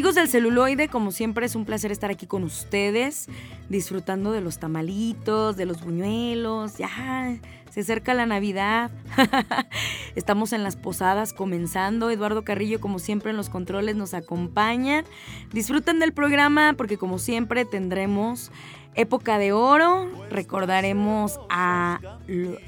[0.00, 3.28] Amigos del celuloide, como siempre es un placer estar aquí con ustedes,
[3.68, 7.36] disfrutando de los tamalitos, de los buñuelos, ya
[7.68, 8.90] se acerca la Navidad,
[10.16, 15.04] estamos en las posadas comenzando, Eduardo Carrillo como siempre en los controles nos acompaña,
[15.52, 18.50] disfruten del programa porque como siempre tendremos
[18.94, 22.00] época de oro, recordaremos a,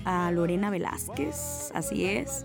[0.05, 2.45] a Lorena Velázquez, así es.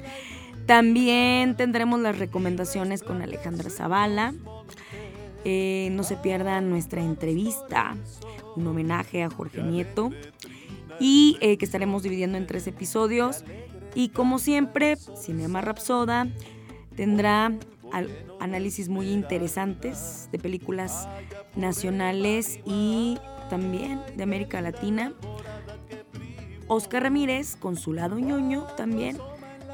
[0.68, 4.34] También tendremos las recomendaciones con Alejandra Zavala.
[5.46, 7.96] Eh, no se pierdan nuestra entrevista,
[8.58, 10.12] un homenaje a Jorge Nieto
[11.00, 13.46] y eh, que estaremos dividiendo en tres episodios.
[13.96, 16.28] Y como siempre, Cinema Rapsoda
[16.98, 17.54] tendrá
[18.42, 21.08] análisis muy interesantes de películas
[21.56, 23.18] nacionales y
[23.50, 25.14] también de América Latina.
[26.68, 29.18] Oscar Ramírez, con su lado ñoño, también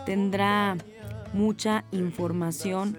[0.05, 0.77] tendrá
[1.33, 2.97] mucha información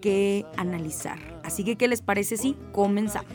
[0.00, 1.18] que analizar.
[1.44, 3.32] Así que, ¿qué les parece si comenzamos?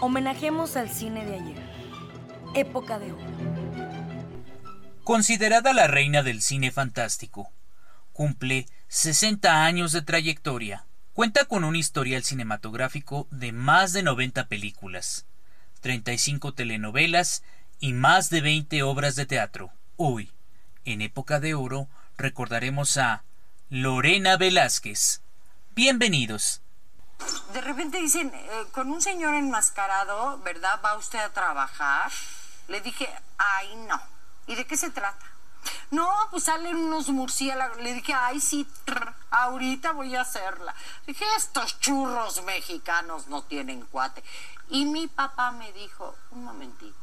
[0.00, 1.56] Homenajemos al cine de ayer,
[2.54, 3.22] época de oro.
[5.02, 7.52] Considerada la reina del cine fantástico,
[8.16, 10.86] cumple 60 años de trayectoria.
[11.12, 15.26] Cuenta con un historial cinematográfico de más de 90 películas,
[15.82, 17.42] 35 telenovelas
[17.78, 19.70] y más de 20 obras de teatro.
[19.96, 20.32] Hoy,
[20.86, 23.22] en época de oro, recordaremos a
[23.68, 25.20] Lorena Velázquez.
[25.74, 26.62] Bienvenidos.
[27.52, 30.80] De repente dicen, eh, con un señor enmascarado, ¿verdad?
[30.82, 32.10] ¿Va usted a trabajar?
[32.68, 34.00] Le dije, ay, no.
[34.46, 35.35] ¿Y de qué se trata?
[35.90, 37.78] No, pues salen unos murciélagos.
[37.78, 38.66] Le dije, ay, sí,
[39.30, 40.74] ahorita voy a hacerla.
[41.06, 44.22] Dije, estos churros mexicanos no tienen cuate.
[44.68, 46.96] Y mi papá me dijo, un momentito,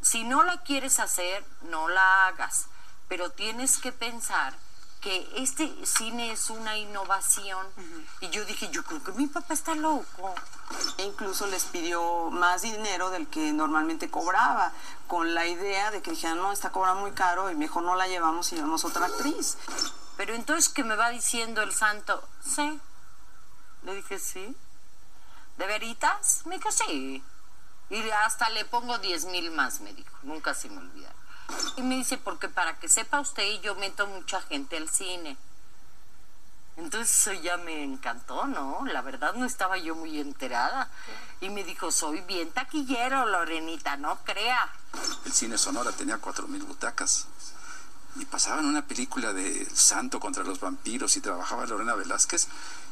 [0.00, 2.66] si no la quieres hacer, no la hagas,
[3.08, 4.54] pero tienes que pensar
[5.02, 7.66] que este cine es una innovación.
[8.20, 10.34] Y yo dije, yo creo que mi papá está loco.
[10.96, 14.72] E incluso les pidió más dinero del que normalmente cobraba,
[15.08, 18.06] con la idea de que dijeran, no, esta cobra muy caro y mejor no la
[18.06, 19.58] llevamos y llevamos otra actriz.
[20.16, 22.80] Pero entonces que me va diciendo el santo, sí.
[23.82, 24.56] Le dije, sí.
[25.58, 26.42] ¿De veritas?
[26.46, 27.24] Me dijo, sí.
[27.90, 30.16] Y hasta le pongo diez mil más, me dijo.
[30.22, 31.14] Nunca se me olvidará.
[31.76, 35.36] Y me dice, porque para que sepa usted, yo meto mucha gente al cine.
[36.76, 38.84] Entonces eso ya me encantó, ¿no?
[38.86, 40.88] La verdad no estaba yo muy enterada.
[41.40, 44.72] Y me dijo, soy bien taquillero, Lorenita, no crea.
[45.24, 47.26] El cine Sonora tenía cuatro mil butacas.
[48.16, 52.48] Y pasaban una película de Santo contra los vampiros y trabajaba Lorena Velázquez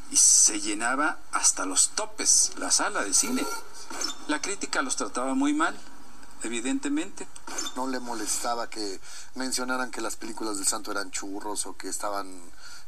[0.09, 3.45] y se llenaba hasta los topes la sala de cine.
[4.27, 5.77] La crítica los trataba muy mal
[6.43, 7.27] evidentemente.
[7.75, 8.99] No le molestaba que
[9.35, 12.41] mencionaran que las películas del santo eran churros o que estaban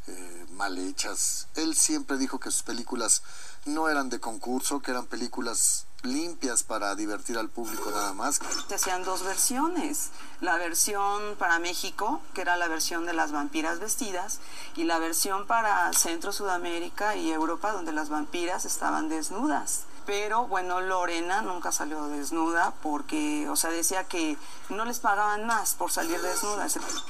[0.07, 1.47] eh, mal hechas.
[1.55, 3.23] Él siempre dijo que sus películas
[3.65, 8.41] no eran de concurso, que eran películas limpias para divertir al público nada más.
[8.67, 10.09] Se hacían dos versiones,
[10.41, 14.39] la versión para México, que era la versión de las vampiras vestidas,
[14.75, 20.81] y la versión para Centro, Sudamérica y Europa, donde las vampiras estaban desnudas pero bueno,
[20.81, 24.37] Lorena nunca salió desnuda porque, o sea, decía que
[24.69, 26.67] no les pagaban más por salir desnuda.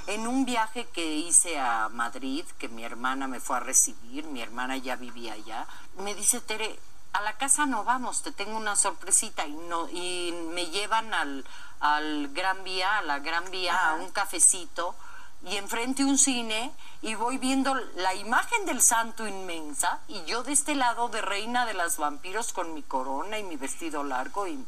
[0.08, 4.42] En un viaje que hice a Madrid, que mi hermana me fue a recibir, mi
[4.42, 5.66] hermana ya vivía allá,
[5.98, 6.80] me dice Tere,
[7.14, 11.46] a la casa no vamos, te tengo una sorpresita y no y me llevan al,
[11.80, 14.96] al Gran Vía, a la Gran Vía, a un cafecito
[15.46, 20.54] y enfrente un cine y voy viendo la imagen del santo inmensa y yo de
[20.54, 24.64] este lado de reina de las vampiros con mi corona y mi vestido largo y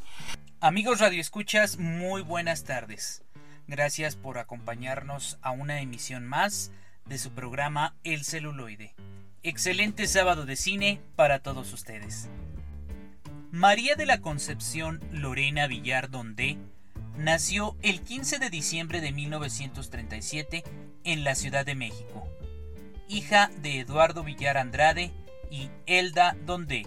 [0.61, 3.23] Amigos radioescuchas, muy buenas tardes.
[3.67, 6.71] Gracias por acompañarnos a una emisión más
[7.05, 8.95] de su programa El celuloide.
[9.43, 12.29] Excelente sábado de cine para todos ustedes.
[13.51, 16.57] María de la Concepción Lorena Villar Dondé
[17.17, 20.63] nació el 15 de diciembre de 1937
[21.03, 22.27] en la Ciudad de México,
[23.07, 25.11] hija de Eduardo Villar Andrade
[25.49, 26.85] y Elda Dondé.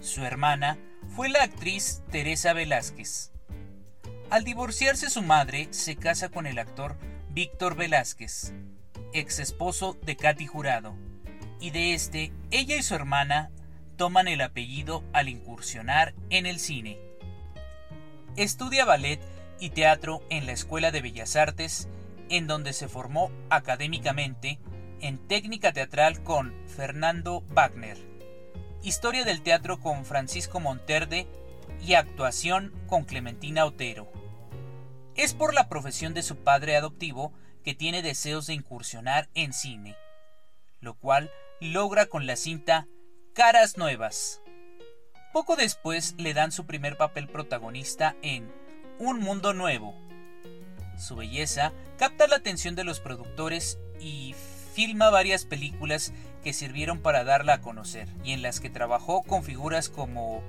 [0.00, 0.78] Su hermana
[1.14, 3.32] fue la actriz Teresa Velázquez.
[4.30, 6.96] Al divorciarse su madre, se casa con el actor
[7.30, 8.52] Víctor Velázquez,
[9.12, 10.94] ex esposo de Katy Jurado,
[11.60, 13.50] y de este, ella y su hermana
[13.96, 17.09] toman el apellido al incursionar en el cine.
[18.36, 19.20] Estudia ballet
[19.58, 21.88] y teatro en la Escuela de Bellas Artes,
[22.28, 24.60] en donde se formó académicamente
[25.00, 27.98] en técnica teatral con Fernando Wagner,
[28.82, 31.26] historia del teatro con Francisco Monterde
[31.84, 34.10] y actuación con Clementina Otero.
[35.16, 37.32] Es por la profesión de su padre adoptivo
[37.64, 39.96] que tiene deseos de incursionar en cine,
[40.80, 41.30] lo cual
[41.60, 42.86] logra con la cinta
[43.34, 44.40] Caras Nuevas.
[45.32, 48.52] Poco después le dan su primer papel protagonista en
[48.98, 49.94] Un Mundo Nuevo.
[50.98, 54.34] Su belleza capta la atención de los productores y
[54.74, 56.12] filma varias películas
[56.42, 60.42] que sirvieron para darla a conocer y en las que trabajó con figuras como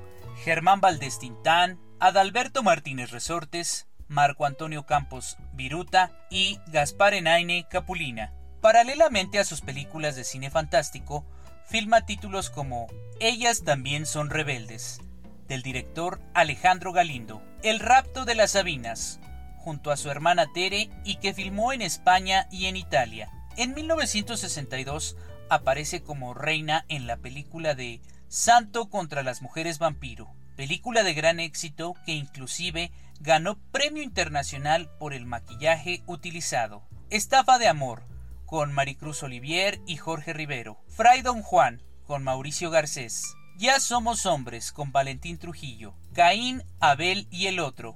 [0.44, 8.34] Germán Valdés Tintán, Adalberto Martínez Resortes, Marco Antonio Campos Viruta y Gaspar Enaine Capulina.
[8.62, 11.24] Paralelamente a sus películas de cine fantástico,
[11.72, 12.88] filma títulos como
[13.22, 15.00] Ellas también son rebeldes,
[15.48, 19.22] del director Alejandro Galindo, El rapto de las Sabinas,
[19.56, 23.32] junto a su hermana Tere y que filmó en España y en Italia.
[23.56, 25.16] En 1962
[25.50, 30.28] aparece como reina en la película de Santo contra las mujeres vampiro,
[30.58, 32.92] película de gran éxito que inclusive
[33.22, 36.84] ganó premio internacional por el maquillaje utilizado.
[37.10, 38.04] Estafa de amor,
[38.52, 40.78] con Maricruz Olivier y Jorge Rivero.
[40.90, 43.34] Fray Don Juan, con Mauricio Garcés.
[43.58, 45.94] Ya somos hombres, con Valentín Trujillo.
[46.14, 47.96] Caín, Abel y el otro.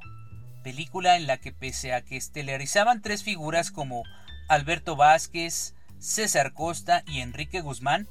[0.63, 4.04] Película en la que pese a que estelarizaban tres figuras como
[4.48, 8.07] Alberto Vázquez, César Costa y Enrique Guzmán,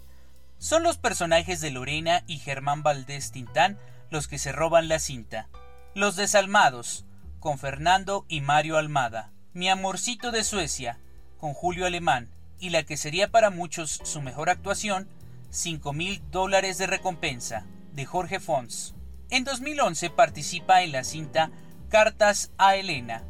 [0.58, 3.79] son los personajes de Lorena y Germán Valdés Tintán
[4.11, 5.49] los que se roban la cinta.
[5.94, 7.06] Los Desalmados,
[7.41, 9.32] con Fernando y Mario Almada.
[9.55, 10.99] Mi amorcito de Suecia,
[11.44, 12.31] con Julio Alemán.
[12.58, 15.06] Y la que sería para muchos su mejor actuación,
[15.50, 18.94] 5 mil dólares de recompensa, de Jorge Fons.
[19.29, 21.50] En 2011 participa en la cinta
[21.91, 23.25] Cartas a Elena,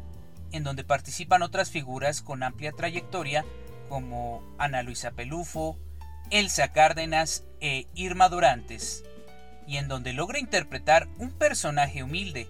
[0.53, 3.43] en donde participan otras figuras con amplia trayectoria
[3.89, 5.77] como Ana Luisa Pelufo,
[6.29, 9.03] Elsa Cárdenas e Irma Durantes
[9.67, 12.47] y en donde logra interpretar un personaje humilde,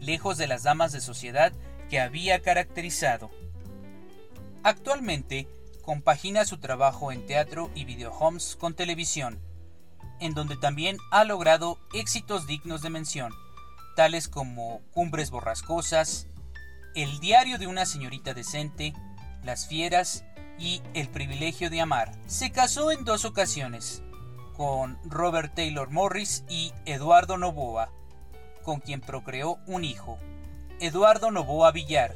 [0.00, 1.52] lejos de las damas de sociedad
[1.88, 3.30] que había caracterizado.
[4.62, 5.48] Actualmente,
[5.82, 9.40] compagina su trabajo en teatro y videohomes con televisión,
[10.20, 13.32] en donde también ha logrado éxitos dignos de mención,
[13.96, 16.26] tales como Cumbres Borrascosas,
[16.94, 18.94] El diario de una señorita decente,
[19.44, 20.24] Las Fieras
[20.58, 22.12] y El privilegio de amar.
[22.26, 24.02] Se casó en dos ocasiones,
[24.56, 27.92] con Robert Taylor Morris y Eduardo Novoa,
[28.64, 30.18] con quien procreó un hijo,
[30.80, 32.14] Eduardo Novoa Villar,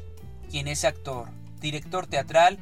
[0.50, 1.30] quien es actor,
[1.62, 2.58] director teatral,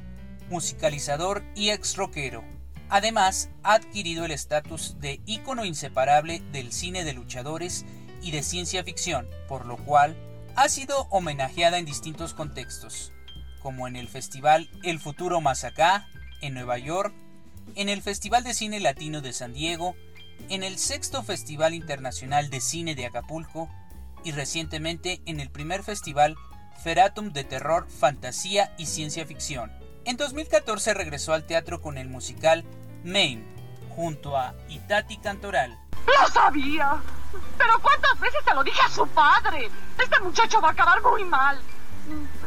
[0.49, 2.45] musicalizador y ex rockero.
[2.89, 7.85] Además, ha adquirido el estatus de ícono inseparable del cine de luchadores
[8.23, 10.17] y de ciencia ficción, por lo cual
[10.57, 13.13] ha sido homenajeada en distintos contextos,
[13.63, 16.09] como en el festival El Futuro Más Acá,
[16.43, 17.15] en Nueva York,
[17.77, 19.95] en el Festival de Cine Latino de San Diego,
[20.49, 23.71] en el sexto Festival Internacional de Cine de Acapulco
[24.25, 26.35] y recientemente en el primer Festival
[26.83, 29.71] Feratum de Terror, Fantasía y Ciencia Ficción.
[30.07, 32.65] En 2014 regresó al teatro con el musical
[33.05, 33.45] Maine,
[33.95, 35.79] junto a Itati Cantoral.
[36.07, 36.97] ¡Lo sabía!
[37.59, 39.71] Pero ¿cuántas veces te lo dije a su padre?
[39.99, 41.61] Este muchacho va a acabar muy mal.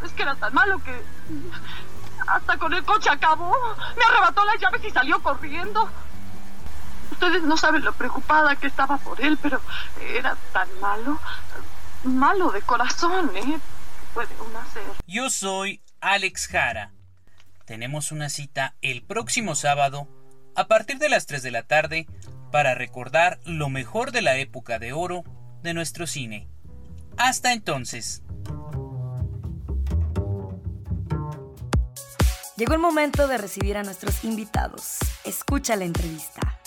[0.04, 1.00] Es que era tan malo que...
[2.26, 3.56] Hasta con el coche acabó.
[3.96, 5.90] Me arrebató las llaves y salió corriendo.
[7.12, 9.62] Ustedes no saben lo preocupada que estaba por él, pero
[10.02, 11.20] era tan malo.
[12.04, 13.60] Malo de corazón, ¿eh?
[15.08, 16.94] Yo soy Alex Jara.
[17.66, 20.08] Tenemos una cita el próximo sábado
[20.56, 22.08] a partir de las 3 de la tarde
[22.52, 25.24] para recordar lo mejor de la época de oro
[25.64, 26.48] de nuestro cine.
[27.18, 28.22] Hasta entonces.
[32.56, 34.98] Llegó el momento de recibir a nuestros invitados.
[35.24, 36.60] Escucha la entrevista.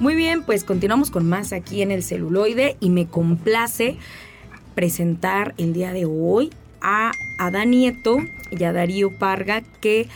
[0.00, 3.96] Muy bien, pues continuamos con más aquí en el celuloide y me complace
[4.76, 6.50] presentar el día de hoy
[6.80, 8.18] a Adán Nieto
[8.52, 10.06] y a Darío Parga que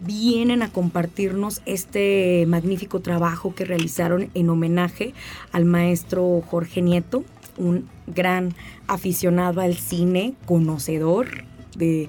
[0.00, 5.12] vienen a compartirnos este magnífico trabajo que realizaron en homenaje
[5.52, 7.22] al maestro Jorge Nieto,
[7.58, 8.54] un gran
[8.86, 11.44] aficionado al cine, conocedor
[11.76, 12.08] de,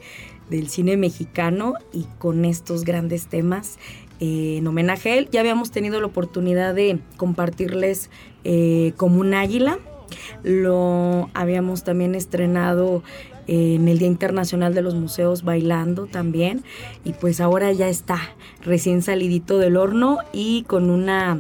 [0.50, 3.78] del cine mexicano y con estos grandes temas.
[4.20, 8.10] Eh, en homenaje a él, ya habíamos tenido la oportunidad de compartirles
[8.44, 9.80] eh, como un águila.
[10.44, 13.04] Lo habíamos también estrenado
[13.48, 16.64] en el Día Internacional de los Museos bailando también
[17.06, 18.20] y pues ahora ya está
[18.62, 21.40] recién salidito del horno y con una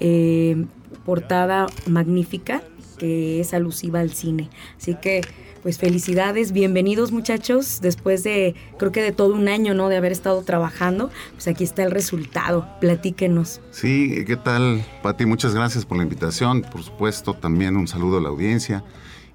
[0.00, 0.64] eh,
[1.04, 2.62] portada magnífica
[2.98, 4.50] que es alusiva al cine.
[4.76, 5.20] Así que
[5.62, 9.88] pues felicidades, bienvenidos muchachos, después de creo que de todo un año, ¿no?
[9.88, 13.60] De haber estado trabajando, pues aquí está el resultado, platíquenos.
[13.70, 15.26] Sí, ¿qué tal, Pati?
[15.26, 18.84] Muchas gracias por la invitación, por supuesto, también un saludo a la audiencia.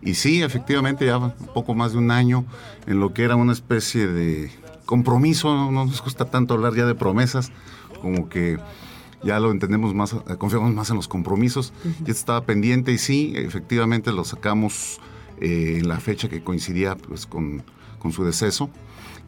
[0.02, 2.46] Y sí, efectivamente, ya un poco más de un año
[2.88, 4.52] en lo que era una especie de
[4.86, 7.52] compromiso, no nos gusta tanto hablar ya de promesas,
[8.02, 8.58] como que
[9.24, 11.74] ya lo entendemos más, confiamos más en los compromisos.
[12.04, 15.00] Ya estaba pendiente y sí, efectivamente lo sacamos
[15.44, 17.64] eh, en la fecha que coincidía pues, con,
[18.00, 18.70] con su deceso.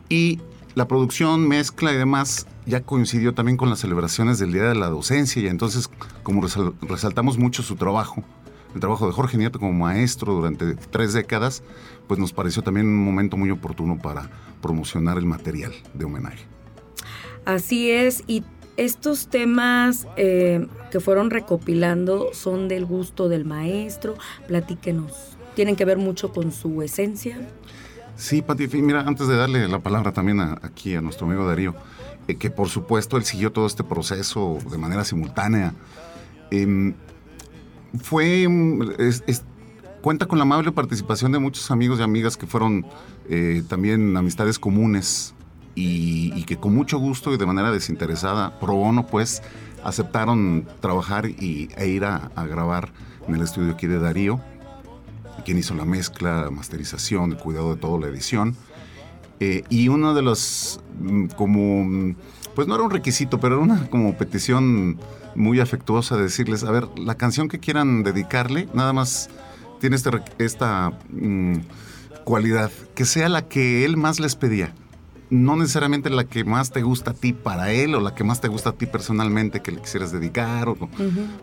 [0.08, 0.40] Y
[0.74, 4.88] la producción, mezcla y demás ya coincidió también con las celebraciones del Día de la
[4.88, 5.90] Docencia y entonces
[6.24, 6.42] como
[6.82, 8.24] resaltamos mucho su trabajo,
[8.74, 11.64] el trabajo de Jorge Nieto como maestro durante tres décadas,
[12.08, 14.30] pues nos pareció también un momento muy oportuno para
[14.62, 16.46] promocionar el material de homenaje.
[17.44, 18.44] Así es, y
[18.78, 24.16] estos temas eh, que fueron recopilando son del gusto del maestro,
[24.48, 27.38] platíquenos, ¿tienen que ver mucho con su esencia?
[28.16, 31.76] Sí, Pati, mira, antes de darle la palabra también aquí a nuestro amigo Darío,
[32.28, 35.74] eh, que por supuesto él siguió todo este proceso de manera simultánea.
[36.52, 36.94] Em,
[38.02, 38.48] fue,
[40.02, 42.86] cuenta con la amable participación de muchos amigos y amigas que fueron
[43.30, 45.34] eh, también amistades comunes
[45.76, 49.42] y, que con mucho gusto y de manera desinteresada, pro bono, pues,
[49.84, 52.92] aceptaron trabajar y, e ir a, grabar
[53.28, 54.40] en el estudio aquí de Darío,
[55.46, 58.56] quien hizo la mezcla, masterización, el cuidado de toda la edición.
[59.40, 62.16] Eh, y uno de los, mm, como,
[62.56, 65.00] pues no era un requisito, pero era una como petición
[65.36, 69.30] muy afectuosa de decirles, a ver, la canción que quieran dedicarle, nada más
[69.80, 70.10] tiene este
[70.40, 71.58] esta mm,
[72.24, 74.74] cualidad, que sea la que él más les pedía.
[75.30, 78.42] No necesariamente la que más te gusta a ti para él o la que más
[78.42, 80.78] te gusta a ti personalmente que le quisieras dedicar o,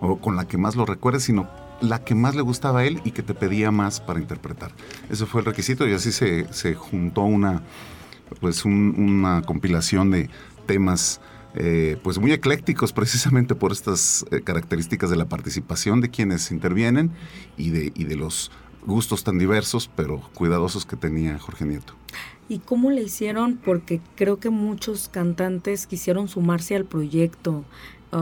[0.00, 1.48] o con la que más lo recuerdes, sino
[1.82, 4.72] la que más le gustaba a él y que te pedía más para interpretar.
[5.10, 7.62] Ese fue el requisito y así se, se juntó una,
[8.40, 10.30] pues una compilación de
[10.66, 11.20] temas
[11.54, 17.10] eh, pues muy eclécticos precisamente por estas eh, características de la participación de quienes intervienen
[17.58, 18.50] y de, y de los
[18.86, 21.94] gustos tan diversos pero cuidadosos que tenía Jorge Nieto.
[22.48, 23.56] ¿Y cómo le hicieron?
[23.56, 27.64] Porque creo que muchos cantantes quisieron sumarse al proyecto.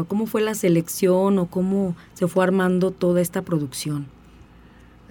[0.08, 4.06] ¿Cómo fue la selección o cómo se fue armando toda esta producción?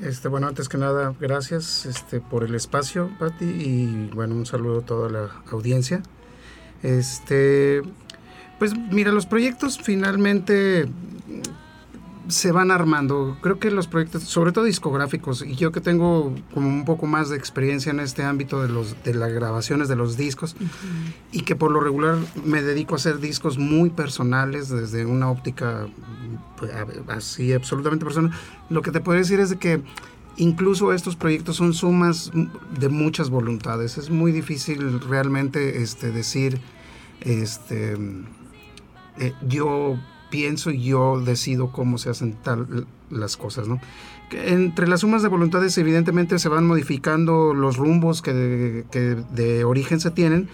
[0.01, 4.79] Este, bueno, antes que nada, gracias este, por el espacio, Patti, y bueno, un saludo
[4.79, 6.01] a toda la audiencia.
[6.81, 7.81] Este,
[8.57, 10.87] pues mira, los proyectos finalmente
[12.29, 13.37] se van armando.
[13.41, 17.29] Creo que los proyectos, sobre todo discográficos, y yo que tengo como un poco más
[17.29, 20.55] de experiencia en este ámbito de los de las grabaciones de los discos
[21.31, 25.87] y que por lo regular me dedico a hacer discos muy personales desde una óptica
[26.57, 26.71] pues,
[27.07, 28.31] así absolutamente personal.
[28.69, 29.81] Lo que te puedo decir es de que
[30.37, 32.31] incluso estos proyectos son sumas
[32.79, 33.97] de muchas voluntades.
[33.97, 36.61] Es muy difícil realmente este decir
[37.21, 37.97] este
[39.19, 39.97] eh, yo
[40.29, 43.79] pienso y yo decido cómo se hacen tal las cosas, ¿no?
[44.31, 50.11] entre las sumas de voluntades evidentemente se van modificando los rumbos que de, origen se
[50.11, 50.49] tienen.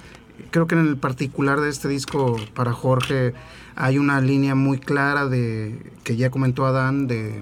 [0.51, 3.33] Creo que en el particular de este disco para Jorge
[3.75, 7.41] hay una línea muy clara de que ya comentó Adán de,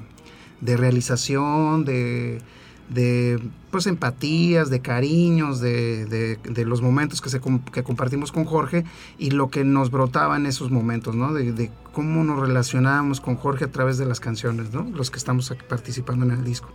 [0.61, 2.41] de realización, de
[2.89, 3.39] de
[3.71, 8.85] pues empatías, de cariños, de, de, los momentos que, se, que compartimos con Jorge
[9.17, 11.33] y lo que nos brotaba en esos momentos, ¿no?
[11.33, 14.87] De, cómo nos relacionábamos con Jorge a través de las canciones, ¿no?
[14.95, 16.69] Los que estamos participando en el disco.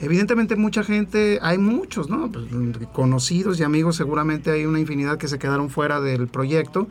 [0.00, 2.30] Evidentemente mucha gente, hay muchos, ¿no?
[2.30, 2.44] Pues,
[2.92, 6.88] conocidos y amigos, seguramente hay una infinidad que se quedaron fuera del proyecto.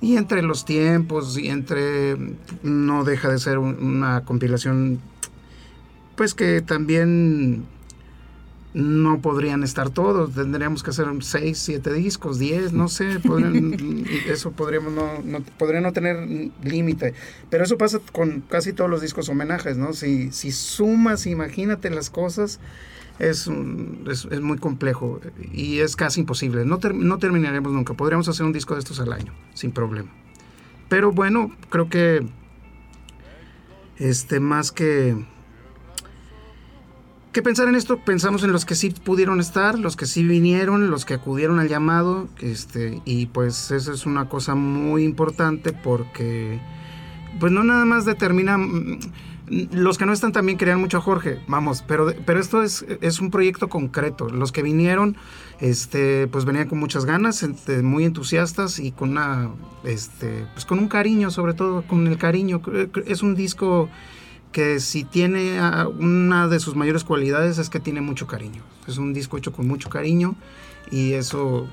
[0.00, 2.16] Y entre los tiempos y entre,
[2.62, 5.00] no deja de ser una compilación,
[6.16, 7.66] pues que también
[8.74, 13.20] no podrían estar todos, tendríamos que hacer seis, siete discos, diez, no sé,
[14.28, 17.14] eso podríamos no, no, podría no tener límite,
[17.50, 19.92] pero eso pasa con casi todos los discos homenajes, ¿no?
[19.92, 22.58] Si, si sumas, imagínate las cosas
[23.18, 23.48] es,
[24.08, 25.20] es, es, muy complejo
[25.52, 26.64] y es casi imposible.
[26.64, 27.94] No, no terminaremos nunca.
[27.94, 30.10] Podríamos hacer un disco de estos al año, sin problema.
[30.88, 32.26] Pero bueno, creo que
[33.98, 35.16] este, más que,
[37.34, 40.90] que pensar en esto, pensamos en los que sí pudieron estar, los que sí vinieron,
[40.90, 46.60] los que acudieron al llamado, este, y pues eso es una cosa muy importante porque
[47.38, 48.56] pues no nada más determina
[49.48, 53.20] los que no están también querían mucho a Jorge, vamos, pero, pero esto es, es
[53.20, 54.30] un proyecto concreto.
[54.30, 55.16] Los que vinieron,
[55.60, 57.44] este, pues venían con muchas ganas,
[57.82, 59.50] muy entusiastas y con una,
[59.82, 62.62] este, pues con un cariño, sobre todo con el cariño.
[63.06, 63.90] Es un disco
[64.54, 65.58] que si tiene
[65.98, 68.62] una de sus mayores cualidades es que tiene mucho cariño.
[68.86, 70.36] Es un disco hecho con mucho cariño
[70.92, 71.66] y eso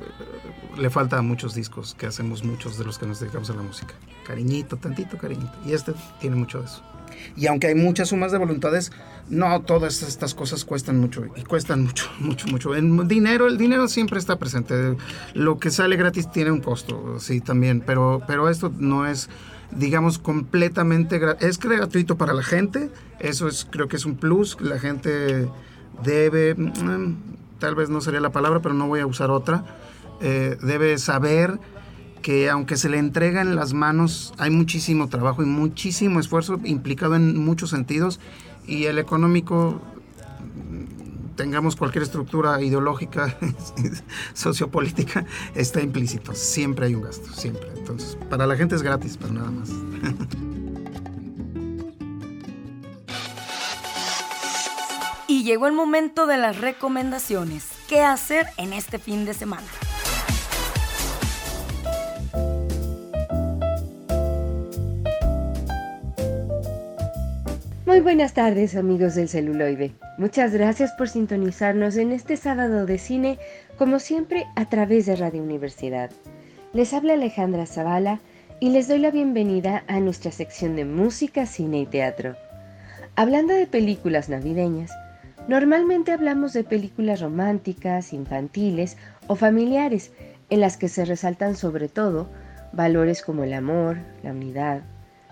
[0.00, 3.54] eh, le falta a muchos discos que hacemos muchos de los que nos dedicamos a
[3.54, 3.94] la música.
[4.26, 5.52] Cariñito, tantito cariñito.
[5.64, 6.82] Y este tiene mucho de eso.
[7.36, 8.90] Y aunque hay muchas sumas de voluntades,
[9.28, 12.74] no todas estas cosas cuestan mucho y cuestan mucho, mucho, mucho.
[12.74, 14.96] El dinero, el dinero siempre está presente.
[15.32, 19.30] Lo que sale gratis tiene un costo, sí, también, pero, pero esto no es
[19.70, 24.78] digamos completamente es gratuito para la gente eso es creo que es un plus la
[24.78, 25.48] gente
[26.02, 27.16] debe mm,
[27.58, 29.64] tal vez no sería la palabra pero no voy a usar otra
[30.20, 31.58] eh, debe saber
[32.22, 37.14] que aunque se le entrega en las manos, hay muchísimo trabajo y muchísimo esfuerzo implicado
[37.14, 38.18] en muchos sentidos
[38.66, 39.80] y el económico
[41.36, 43.36] tengamos cualquier estructura ideológica,
[44.34, 45.24] sociopolítica,
[45.54, 46.34] está implícito.
[46.34, 47.68] Siempre hay un gasto, siempre.
[47.76, 49.70] Entonces, para la gente es gratis, pero nada más.
[55.28, 57.66] Y llegó el momento de las recomendaciones.
[57.88, 59.66] ¿Qué hacer en este fin de semana?
[67.86, 69.94] Muy buenas tardes amigos del celuloide.
[70.18, 73.38] Muchas gracias por sintonizarnos en este sábado de cine,
[73.78, 76.10] como siempre a través de Radio Universidad.
[76.72, 78.18] Les habla Alejandra Zavala
[78.58, 82.34] y les doy la bienvenida a nuestra sección de música, cine y teatro.
[83.14, 84.90] Hablando de películas navideñas,
[85.46, 88.96] normalmente hablamos de películas románticas, infantiles
[89.28, 90.10] o familiares,
[90.50, 92.28] en las que se resaltan sobre todo
[92.72, 94.82] valores como el amor, la unidad,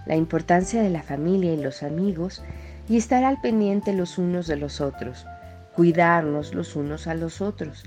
[0.07, 2.43] la importancia de la familia y los amigos
[2.89, 5.27] y estar al pendiente los unos de los otros,
[5.75, 7.85] cuidarnos los unos a los otros.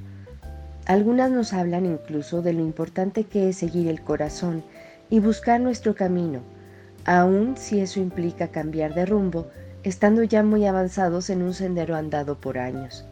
[0.85, 4.63] Algunas nos hablan incluso de lo importante que es seguir el corazón
[5.09, 6.41] y buscar nuestro camino,
[7.05, 9.47] aun si eso implica cambiar de rumbo,
[9.83, 13.05] estando ya muy avanzados en un sendero andado por años.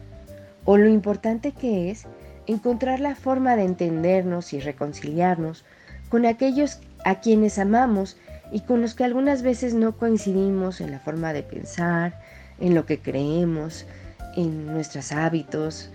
[0.64, 2.06] O lo importante que es
[2.46, 5.64] encontrar la forma de entendernos y reconciliarnos
[6.08, 8.16] con aquellos a quienes amamos
[8.52, 12.20] y con los que algunas veces no coincidimos en la forma de pensar,
[12.60, 13.86] en lo que creemos,
[14.36, 15.90] en nuestros hábitos,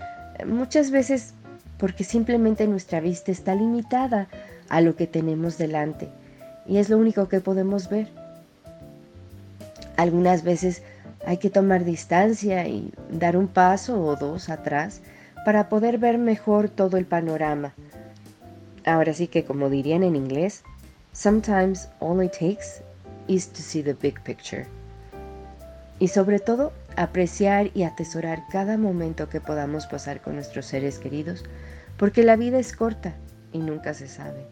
[0.46, 1.34] muchas veces
[1.78, 4.28] porque simplemente nuestra vista está limitada
[4.70, 6.10] a lo que tenemos delante
[6.68, 8.10] y es lo único que podemos ver.
[9.98, 10.84] Algunas veces
[11.26, 15.02] hay que tomar distancia y dar un paso o dos atrás
[15.46, 17.74] para poder ver mejor todo el panorama.
[18.86, 20.64] Ahora sí que como dirían en inglés,
[21.14, 22.82] Sometimes all it takes
[23.28, 24.66] is to see the big picture.
[26.00, 31.44] Y sobre todo, apreciar y atesorar cada momento que podamos pasar con nuestros seres queridos,
[31.98, 33.14] porque la vida es corta
[33.52, 34.46] y nunca se sabe.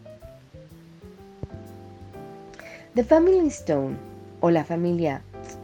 [2.94, 3.96] The Family Stone,
[4.40, 5.22] o la familia,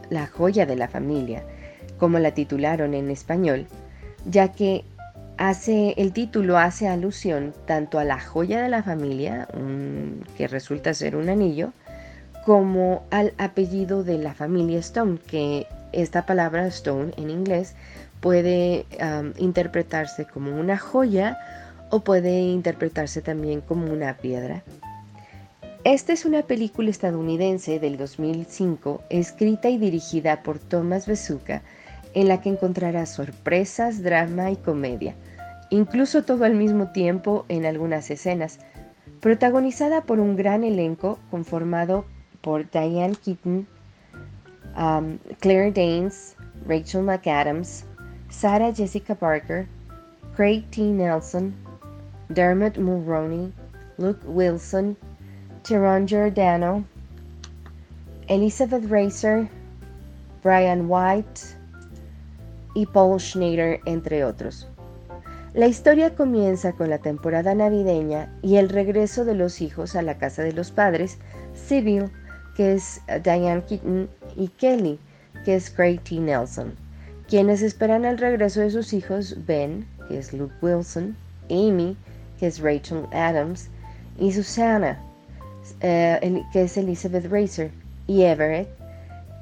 [0.09, 1.43] la joya de la familia,
[1.99, 3.67] como la titularon en español,
[4.25, 4.83] ya que
[5.37, 9.47] hace, el título hace alusión tanto a la joya de la familia,
[10.37, 11.71] que resulta ser un anillo,
[12.45, 17.75] como al apellido de la familia Stone, que esta palabra Stone en inglés
[18.19, 18.85] puede
[19.37, 21.37] interpretarse como una joya
[21.89, 24.63] o puede interpretarse también como una piedra.
[25.83, 31.61] Esta es una película estadounidense del 2005, escrita y dirigida por Thomas Bezuka,
[32.17, 35.15] en la que encontrarás sorpresas, drama y comedia
[35.69, 38.59] incluso todo al mismo tiempo en algunas escenas,
[39.19, 42.05] protagonizada por un gran elenco conformado
[42.41, 43.67] por Diane Keaton,
[44.77, 47.85] um, Claire Danes, Rachel McAdams,
[48.29, 49.67] Sarah Jessica Parker,
[50.35, 50.81] Craig T.
[50.81, 51.53] Nelson,
[52.29, 53.51] Dermot Mulroney,
[53.97, 54.95] Luke Wilson,
[55.63, 56.83] Tyrone Giordano,
[58.27, 59.49] Elizabeth Racer,
[60.43, 61.56] Brian White
[62.77, 64.67] y Paul Schneider, entre otros.
[65.55, 70.19] La historia comienza con la temporada navideña y el regreso de los hijos a la
[70.19, 71.17] casa de los padres,
[71.55, 72.11] Sybil,
[72.55, 74.99] que es Diane Keaton, y Kelly,
[75.43, 76.19] que es Craig T.
[76.19, 76.75] Nelson,
[77.27, 81.17] quienes esperan el regreso de sus hijos Ben, que es Luke Wilson,
[81.49, 81.97] Amy,
[82.39, 83.71] que es Rachel Adams,
[84.19, 84.99] y Susana,
[85.81, 87.71] eh, que es Elizabeth Racer,
[88.05, 88.69] y Everett,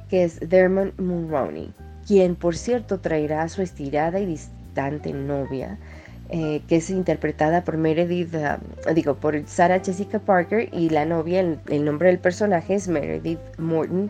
[0.10, 1.74] que es Dermot Mulroney,
[2.06, 5.78] quien por cierto traerá a su estirada y distante novia,
[6.30, 11.41] eh, que es interpretada por Meredith, uh, digo, por Sarah Jessica Parker, y la novia,
[11.68, 14.10] el nombre del personaje es Meredith Morton,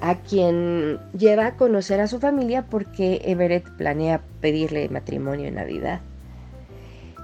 [0.00, 6.00] a quien lleva a conocer a su familia porque Everett planea pedirle matrimonio en Navidad.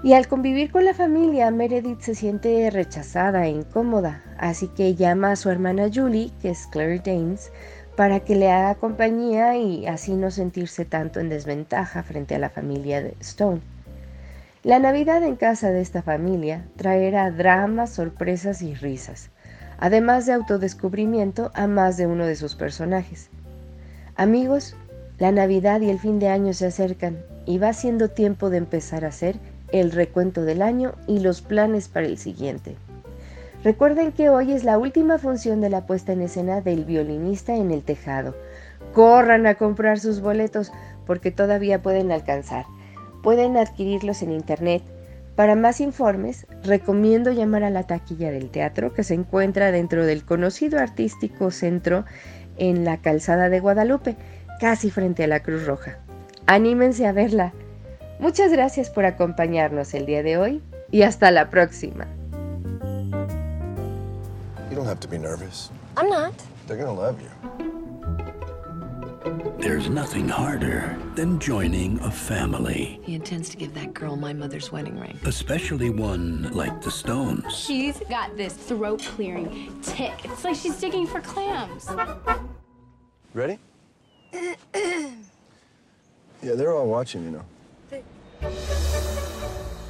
[0.02, 5.32] Y al convivir con la familia, Meredith se siente rechazada e incómoda, así que llama
[5.32, 7.50] a su hermana Julie, que es Claire Danes,
[7.96, 12.50] para que le haga compañía y así no sentirse tanto en desventaja frente a la
[12.50, 13.60] familia de Stone.
[14.62, 19.30] La Navidad en casa de esta familia traerá dramas, sorpresas y risas
[19.78, 23.28] además de autodescubrimiento a más de uno de sus personajes.
[24.16, 24.76] Amigos,
[25.18, 29.04] la Navidad y el fin de año se acercan y va siendo tiempo de empezar
[29.04, 29.36] a hacer
[29.72, 32.76] el recuento del año y los planes para el siguiente.
[33.66, 37.72] Recuerden que hoy es la última función de la puesta en escena del violinista en
[37.72, 38.36] el tejado.
[38.92, 40.70] Corran a comprar sus boletos
[41.04, 42.64] porque todavía pueden alcanzar.
[43.24, 44.84] Pueden adquirirlos en internet
[45.34, 50.24] para más informes, recomiendo llamar a la taquilla del teatro que se encuentra dentro del
[50.24, 52.04] conocido artístico centro
[52.58, 54.14] en la calzada de Guadalupe,
[54.60, 55.98] casi frente a la Cruz Roja.
[56.46, 57.52] Anímense a verla.
[58.20, 62.06] Muchas gracias por acompañarnos el día de hoy y hasta la próxima.
[64.68, 65.70] You don't have to be nervous.
[65.96, 66.34] I'm not.
[66.66, 67.30] They're gonna love you.
[69.58, 73.00] There's nothing harder than joining a family.
[73.02, 75.18] He intends to give that girl my mother's wedding ring.
[75.24, 77.54] Especially one like the Stones.
[77.54, 80.12] She's got this throat clearing tick.
[80.24, 81.88] It's like she's digging for clams.
[83.34, 83.58] Ready?
[84.32, 84.54] yeah,
[86.42, 87.44] they're all watching, you know.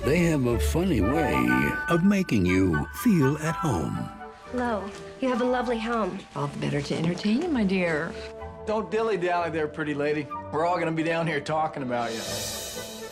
[0.05, 1.49] They have a funny way
[1.89, 4.09] of making you feel at home.
[4.53, 4.85] Hello.
[5.21, 6.19] You have a lovely home.
[6.37, 8.13] All the better to entertain you, my dear.
[8.67, 10.27] Don't dilly-dally there, pretty lady.
[10.53, 12.21] We're all gonna be down here talking about you.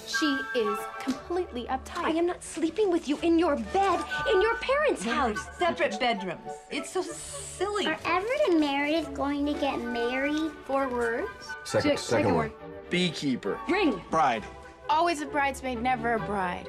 [0.06, 2.04] She is completely uptight.
[2.04, 4.00] I am not sleeping with you in your bed
[4.32, 5.38] in your parents' house.
[5.58, 6.40] Separate bedrooms.
[6.70, 7.86] It's so silly.
[7.86, 10.52] Are Everett and Meredith going to get married?
[10.66, 11.28] Four words.
[11.64, 12.52] Second, second, second word.
[12.90, 13.58] Beekeeper.
[13.68, 14.00] Ring.
[14.08, 14.44] Bride.
[14.88, 16.68] Always a bridesmaid, never a bride.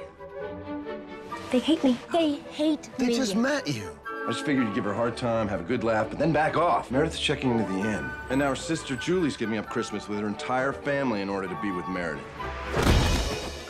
[1.52, 1.98] They hate me.
[2.12, 3.14] They hate they me.
[3.14, 3.92] They just met you.
[4.26, 6.34] I just figured you'd give her a hard time, have a good laugh, but then
[6.34, 6.90] back off.
[6.90, 8.10] Meredith's checking into the inn.
[8.32, 11.56] And now her sister Julie's giving up Christmas with her entire family in order to
[11.62, 12.24] be with Meredith.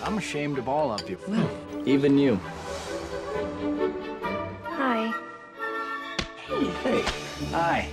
[0.02, 1.18] I'm ashamed of all of you.
[1.28, 1.50] Well,
[1.86, 2.40] even you.
[4.64, 5.14] Hi.
[6.48, 6.66] Hey.
[6.84, 7.04] Hey.
[7.52, 7.90] Hi.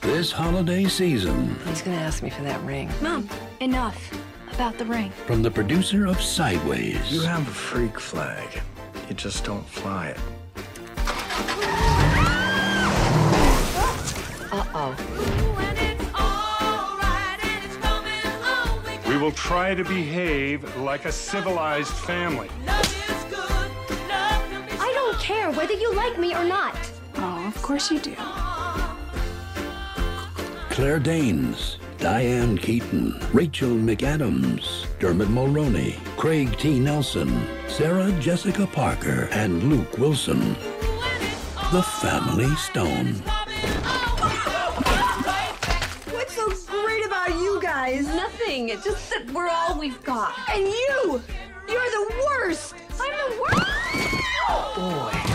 [0.00, 1.56] This holiday season.
[1.68, 2.90] He's gonna ask me for that ring.
[3.00, 3.28] Mom,
[3.60, 4.12] enough
[4.54, 5.12] about the ring.
[5.26, 7.12] From the producer of Sideways.
[7.12, 8.60] You have a freak flag.
[9.08, 10.18] You just don't fly it.
[19.32, 22.50] Will try to behave like a civilized family.
[24.78, 26.76] I don't care whether you like me or not.
[27.14, 28.14] Oh, of course you do.
[30.68, 36.78] Claire Danes, Diane Keaton, Rachel McAdams, Dermot Mulroney, Craig T.
[36.78, 40.54] Nelson, Sarah Jessica Parker, and Luke Wilson.
[41.72, 43.22] The Family Stone.
[48.52, 48.68] Nothing.
[48.68, 50.34] It's just that we're all we've got.
[50.50, 51.22] And you!
[51.68, 52.74] You're the worst!
[53.00, 53.62] I'm the worst!
[54.50, 55.18] Oh, boy.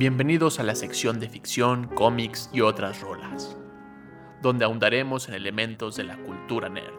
[0.00, 3.54] Bienvenidos a la sección de ficción, cómics y otras rolas,
[4.42, 6.94] donde ahondaremos en elementos de la cultura nerd.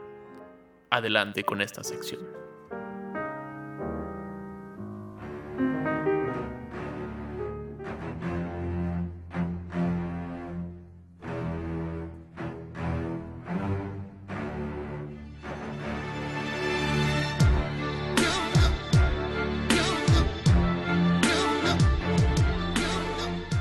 [0.90, 2.41] Adelante con esta sección.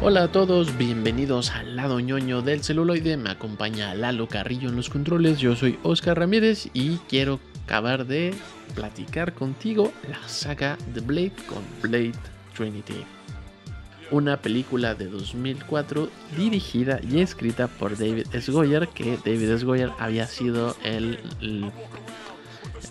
[0.03, 3.19] Hola a todos, bienvenidos al lado ñoño del celuloide.
[3.19, 5.39] Me acompaña Lalo Carrillo en los controles.
[5.39, 8.33] Yo soy Oscar Ramírez y quiero acabar de
[8.75, 12.15] platicar contigo la saga de Blade con Blade
[12.57, 13.05] Trinity.
[14.11, 18.51] una película de 2004 dirigida y escrita por David S.
[18.51, 19.67] Goyer, que David S.
[19.67, 21.19] Goyer había sido el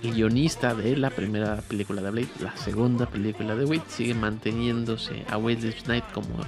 [0.02, 5.38] guionista de la primera película de Blade, la segunda película de Wade, sigue manteniéndose a
[5.38, 6.40] Wade Knight como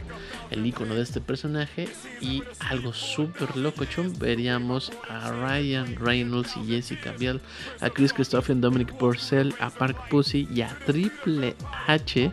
[0.52, 7.14] el icono de este personaje y algo súper locochón veríamos a Ryan Reynolds y Jessica
[7.18, 7.42] Biel,
[7.80, 11.56] a Chris Christopher, Dominic Purcell, a Park Pussy y a Triple
[11.88, 12.32] H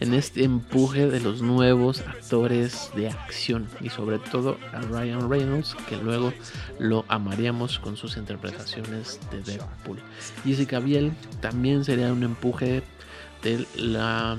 [0.00, 5.76] en este empuje de los nuevos actores de acción y sobre todo a Ryan Reynolds
[5.88, 6.32] que luego
[6.78, 9.98] lo amaríamos con sus interpretaciones de Deadpool.
[10.52, 12.82] Jessica Biel también sería un empuje
[13.42, 14.36] de la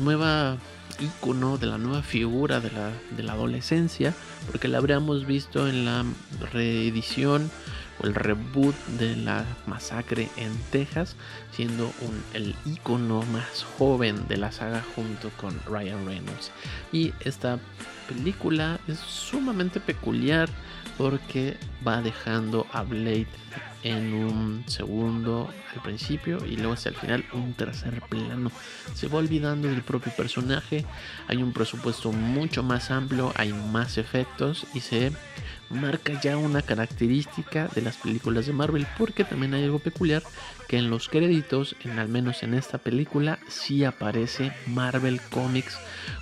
[0.00, 0.58] nueva
[1.00, 4.14] icono de la nueva figura de la, de la adolescencia,
[4.46, 6.04] porque la habríamos visto en la
[6.52, 7.50] reedición
[7.98, 11.16] o el reboot de la masacre en Texas,
[11.50, 16.52] siendo un, el icono más joven de la saga junto con Ryan Reynolds.
[16.92, 17.58] Y esta
[18.06, 20.48] película es sumamente peculiar
[20.96, 23.26] porque va dejando a Blade
[23.82, 28.50] en un segundo al principio y luego hasta el final un tercer plano.
[28.94, 30.84] Se va olvidando del propio personaje,
[31.28, 35.12] hay un presupuesto mucho más amplio, hay más efectos y se
[35.70, 40.22] marca ya una característica de las películas de Marvel porque también hay algo peculiar
[40.68, 45.78] que en los créditos, en al menos en esta película, sí aparece Marvel Comics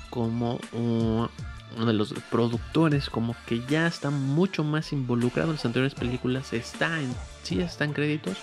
[0.08, 1.28] como un
[1.76, 6.52] uno de los productores como que ya está mucho más involucrado en las anteriores películas
[6.52, 8.36] está en sí está en créditos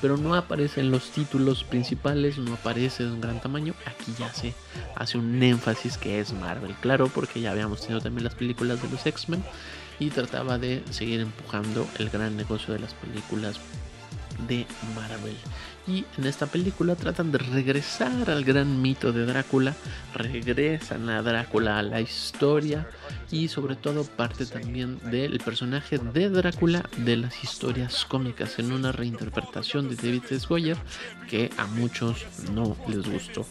[0.00, 3.74] pero no aparece en los títulos principales no aparece de un gran tamaño.
[3.86, 4.54] Aquí ya se
[4.96, 8.88] hace un énfasis que es Marvel claro porque ya habíamos tenido también las películas de
[8.88, 9.42] los X-Men
[9.98, 13.60] y trataba de seguir empujando el gran negocio de las películas
[14.48, 15.36] de Marvel.
[15.86, 19.74] Y en esta película tratan de regresar al gran mito de Drácula,
[20.14, 22.88] regresan a Drácula a la historia
[23.30, 28.92] y sobre todo parte también del personaje de Drácula de las historias cómicas en una
[28.92, 30.46] reinterpretación de David S.
[30.46, 30.78] Goyer
[31.28, 33.46] que a muchos no les gustó.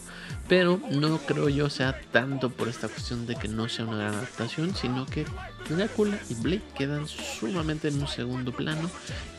[0.48, 4.14] Pero no creo yo sea tanto por esta cuestión de que no sea una gran
[4.14, 5.24] adaptación, sino que
[5.70, 8.90] Drácula y Blade quedan sumamente en un segundo plano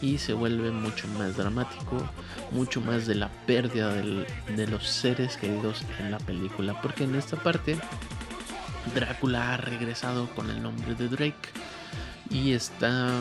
[0.01, 2.09] y se vuelve mucho más dramático,
[2.51, 6.81] mucho más de la pérdida de los seres queridos en la película.
[6.81, 7.77] Porque en esta parte
[8.95, 11.49] Drácula ha regresado con el nombre de Drake
[12.31, 13.11] y está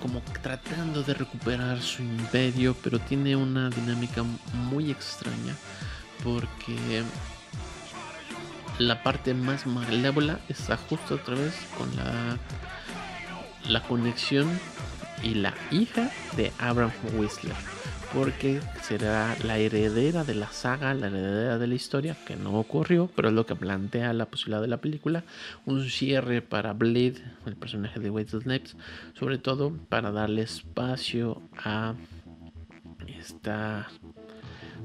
[0.00, 4.22] como tratando de recuperar su imperio, pero tiene una dinámica
[4.54, 5.56] muy extraña
[6.22, 7.02] porque
[8.78, 12.38] la parte más malévola está justo otra vez con la,
[13.68, 14.48] la conexión
[15.22, 17.54] y la hija de Abraham Whistler.
[18.14, 23.08] Porque será la heredera de la saga, la heredera de la historia, que no ocurrió,
[23.14, 25.22] pero es lo que plantea la posibilidad de la película.
[25.64, 28.76] Un cierre para Blade, el personaje de Wade Snipes,
[29.14, 31.94] sobre todo para darle espacio a
[33.06, 33.88] esta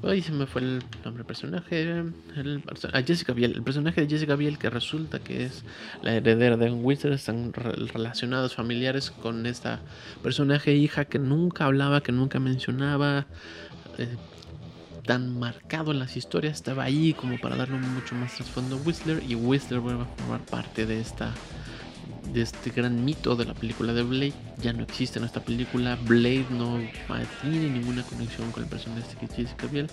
[0.08, 1.82] Ay, se me fue el nombre del personaje.
[1.82, 2.64] El,
[2.94, 3.54] a Jessica Biel.
[3.54, 5.64] El personaje de Jessica Biel, que resulta que es
[6.04, 9.82] la heredera de Winter, están relacionados familiares con esta
[10.22, 13.26] personaje hija que nunca hablaba, que nunca mencionaba.
[13.98, 14.16] Eh,
[15.06, 19.22] tan marcado en las historias, estaba ahí como para darle mucho más trasfondo a Whistler
[19.28, 21.32] y Whistler vuelve a formar parte de esta
[22.34, 24.34] de este gran mito de la película de Blade.
[24.58, 25.98] Ya no existe en esta película.
[26.04, 26.80] Blade no
[27.42, 29.90] tiene ninguna conexión con el personaje de Jessica Biel,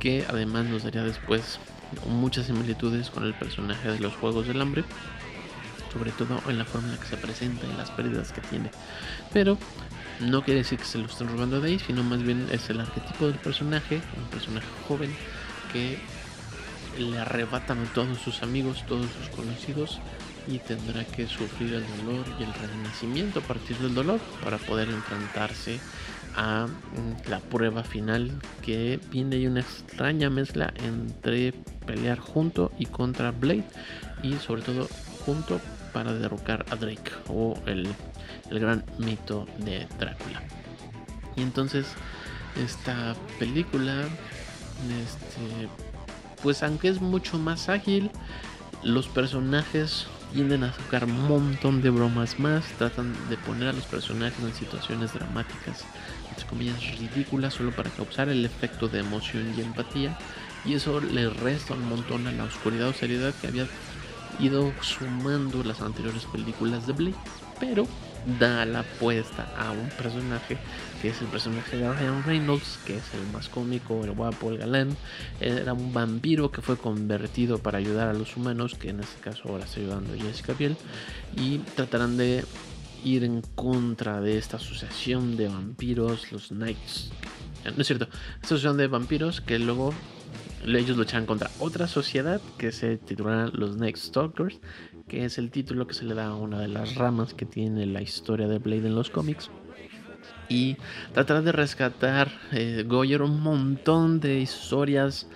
[0.00, 1.58] que además nos daría después
[2.08, 4.84] muchas similitudes con el personaje de los Juegos del Hambre,
[5.92, 8.70] sobre todo en la forma en la que se presenta y las pérdidas que tiene.
[9.32, 9.56] Pero
[10.20, 12.80] no quiere decir que se lo estén robando de ahí, sino más bien es el
[12.80, 15.14] arquetipo del personaje, un personaje joven
[15.72, 15.98] que
[16.98, 20.00] le arrebatan a todos sus amigos, todos sus conocidos
[20.48, 24.88] y tendrá que sufrir el dolor y el renacimiento a partir del dolor para poder
[24.88, 25.78] enfrentarse
[26.36, 28.32] a mm, la prueba final
[28.62, 31.52] que viene y una extraña mezcla entre
[31.86, 33.64] pelear junto y contra Blade
[34.22, 34.88] y sobre todo
[35.24, 35.60] junto
[35.92, 37.88] para derrocar a Drake o el,
[38.50, 40.42] el gran mito de Drácula.
[41.36, 41.86] Y entonces
[42.56, 44.04] esta película,
[45.02, 45.68] este,
[46.42, 48.10] pues aunque es mucho más ágil,
[48.82, 53.84] los personajes tienden a sacar un montón de bromas más, tratan de poner a los
[53.84, 55.84] personajes en situaciones dramáticas,
[56.30, 60.16] entre comillas ridículas, solo para causar el efecto de emoción y empatía,
[60.64, 63.66] y eso le resta un montón a la oscuridad o seriedad que había
[64.40, 67.16] ido sumando las anteriores películas de Blade.
[67.58, 67.86] Pero
[68.38, 70.58] da la apuesta a un personaje
[71.00, 74.58] que es el personaje de Ryan Reynolds, que es el más cómico, el guapo, el
[74.58, 74.96] galán.
[75.40, 79.48] Era un vampiro que fue convertido para ayudar a los humanos, que en este caso
[79.48, 80.76] ahora está ayudando Jessica Biel,
[81.36, 82.44] y tratarán de
[83.04, 87.10] ir en contra de esta asociación de vampiros, los Knights.
[87.64, 89.94] No es cierto, esta asociación de vampiros que luego
[90.66, 94.58] ellos luchan contra otra sociedad que se titulará los Night Stalkers,
[95.08, 97.86] que es el título que se le da a una de las ramas que tiene
[97.86, 99.50] la historia de Blade en los cómics
[100.48, 100.76] y
[101.12, 105.26] tratar de rescatar eh, Goyer un montón de historias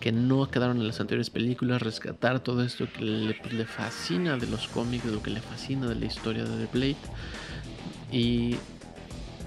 [0.00, 4.36] que no quedaron en las anteriores películas, rescatar todo esto que le, pues, le fascina
[4.36, 6.96] de los cómics, lo que le fascina de la historia de Blade
[8.10, 8.56] y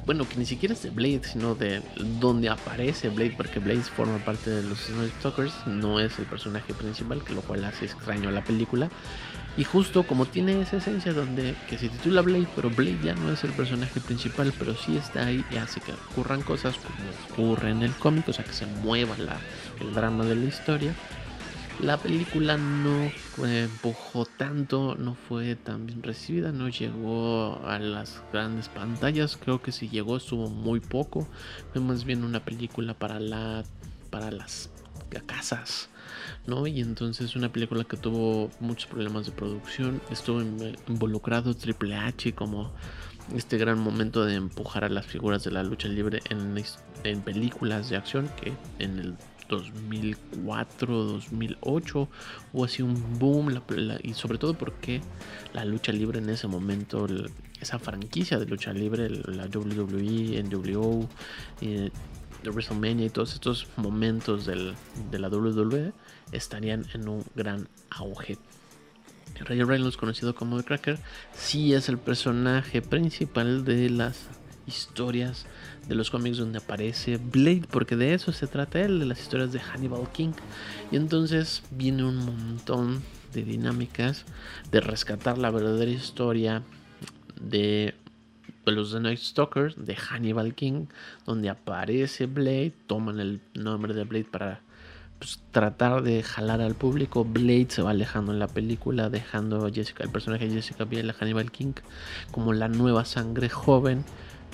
[0.05, 1.81] bueno, que ni siquiera es de Blade, sino de
[2.19, 6.73] donde aparece Blade, porque Blade forma parte de los Night Stalkers, no es el personaje
[6.73, 8.89] principal, que lo cual hace extraño a la película.
[9.57, 13.31] Y justo como tiene esa esencia donde que se titula Blade, pero Blade ya no
[13.31, 17.71] es el personaje principal, pero sí está ahí y hace que ocurran cosas como ocurre
[17.71, 19.15] en el cómic, o sea que se mueva
[19.81, 20.95] el drama de la historia.
[21.81, 23.11] La película no
[23.43, 29.71] empujó tanto, no fue tan bien recibida, no llegó a las grandes pantallas, creo que
[29.71, 31.27] si llegó estuvo muy poco,
[31.73, 33.63] fue más bien una película para la
[34.11, 34.69] para las
[35.25, 35.89] casas
[36.47, 36.67] ¿no?
[36.67, 42.71] Y entonces una película que tuvo muchos problemas de producción, estuvo involucrado Triple H como
[43.35, 47.97] este gran momento de empujar a las figuras de la lucha libre en, películas de
[47.97, 49.15] acción que en el
[49.49, 52.09] 2004, 2008
[52.53, 53.61] hubo así un boom
[54.03, 55.01] y sobre todo porque
[55.53, 57.07] la lucha libre en ese momento,
[57.59, 61.09] esa franquicia de lucha libre, la WWE, NWO,
[61.61, 61.91] eh,
[62.43, 64.75] de WrestleMania y todos estos momentos del,
[65.09, 65.93] de la WWE
[66.31, 68.37] estarían en un gran auge.
[69.39, 70.99] Ryan Reynolds, conocido como The Cracker,
[71.33, 74.27] sí es el personaje principal de las
[74.67, 75.45] historias
[75.87, 79.51] de los cómics donde aparece Blade, porque de eso se trata él, de las historias
[79.51, 80.33] de Hannibal King.
[80.91, 83.01] Y entonces viene un montón
[83.33, 84.25] de dinámicas
[84.71, 86.63] de rescatar la verdadera historia
[87.39, 87.95] de
[88.65, 90.87] los The Night Stalkers de Hannibal King,
[91.25, 94.61] donde aparece Blade, toman el nombre de Blade para
[95.19, 97.25] pues, tratar de jalar al público.
[97.25, 101.13] Blade se va alejando en la película, dejando Jessica, el personaje de Jessica Biel, a
[101.13, 101.73] Hannibal King,
[102.31, 104.05] como la nueva sangre joven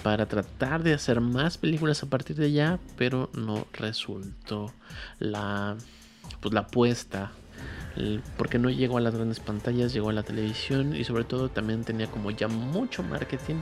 [0.04, 4.72] para tratar de hacer más películas a partir de allá, pero no resultó
[5.20, 5.76] la
[6.40, 7.32] pues la apuesta
[8.38, 11.84] porque no llegó a las grandes pantallas, llegó a la televisión y sobre todo también
[11.84, 13.56] tenía como ya mucho marketing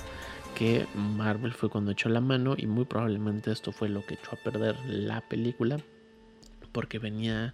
[0.55, 4.31] que Marvel fue cuando echó la mano y muy probablemente esto fue lo que echó
[4.31, 5.77] a perder la película
[6.71, 7.53] porque venía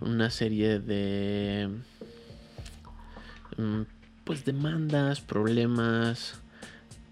[0.00, 1.70] una serie de
[3.56, 3.82] mm,
[4.24, 6.40] pues demandas, problemas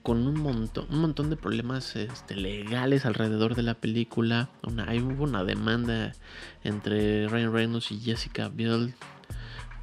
[0.02, 4.48] con un montón, un montón de problemas este, legales alrededor de la película.
[4.62, 6.12] Una, hay, hubo una demanda
[6.64, 8.94] entre Ryan Reynolds y Jessica Biel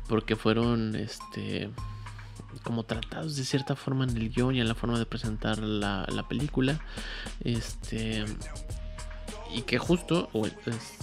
[0.07, 1.69] porque fueron este
[2.63, 6.25] como tratados de cierta forma en el guion y en la forma de presentar la,
[6.27, 6.79] película.
[7.41, 8.25] Este.
[9.53, 10.29] Y que justo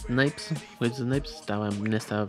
[0.06, 2.26] Snipes, Snipes estaba en esta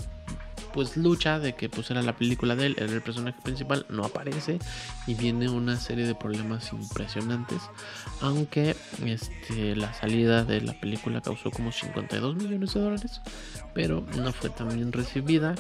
[0.74, 4.04] pues lucha de que pues era la película de él, era el personaje principal, no
[4.04, 4.60] aparece
[5.08, 7.62] y viene una serie de problemas impresionantes,
[8.22, 13.22] aunque este, la salida de la película causó como 52 millones de dólares,
[13.74, 15.56] pero no fue tan bien recibida,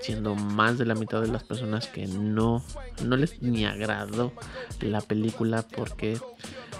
[0.00, 2.62] siendo más de la mitad de las personas que no,
[3.04, 4.32] no les ni agradó
[4.80, 6.18] la película porque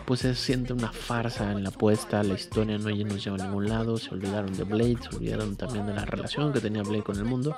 [0.08, 3.68] pues se siente una farsa en la apuesta, la historia no nos lleva a ningún
[3.68, 7.16] lado, se olvidaron de Blade, se olvidaron también de la relación que tenía Blade con
[7.16, 7.54] el mundo,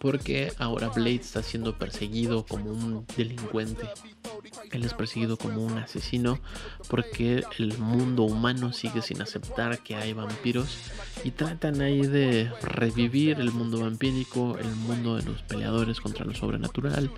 [0.00, 3.88] porque ahora Blade está siendo perseguido como un delincuente.
[4.72, 6.40] Él es perseguido como un asesino
[6.88, 10.78] porque el mundo humano sigue sin aceptar que hay vampiros
[11.24, 16.34] y tratan ahí de revivir el mundo vampírico, el mundo de los peleadores contra lo
[16.34, 17.10] sobrenatural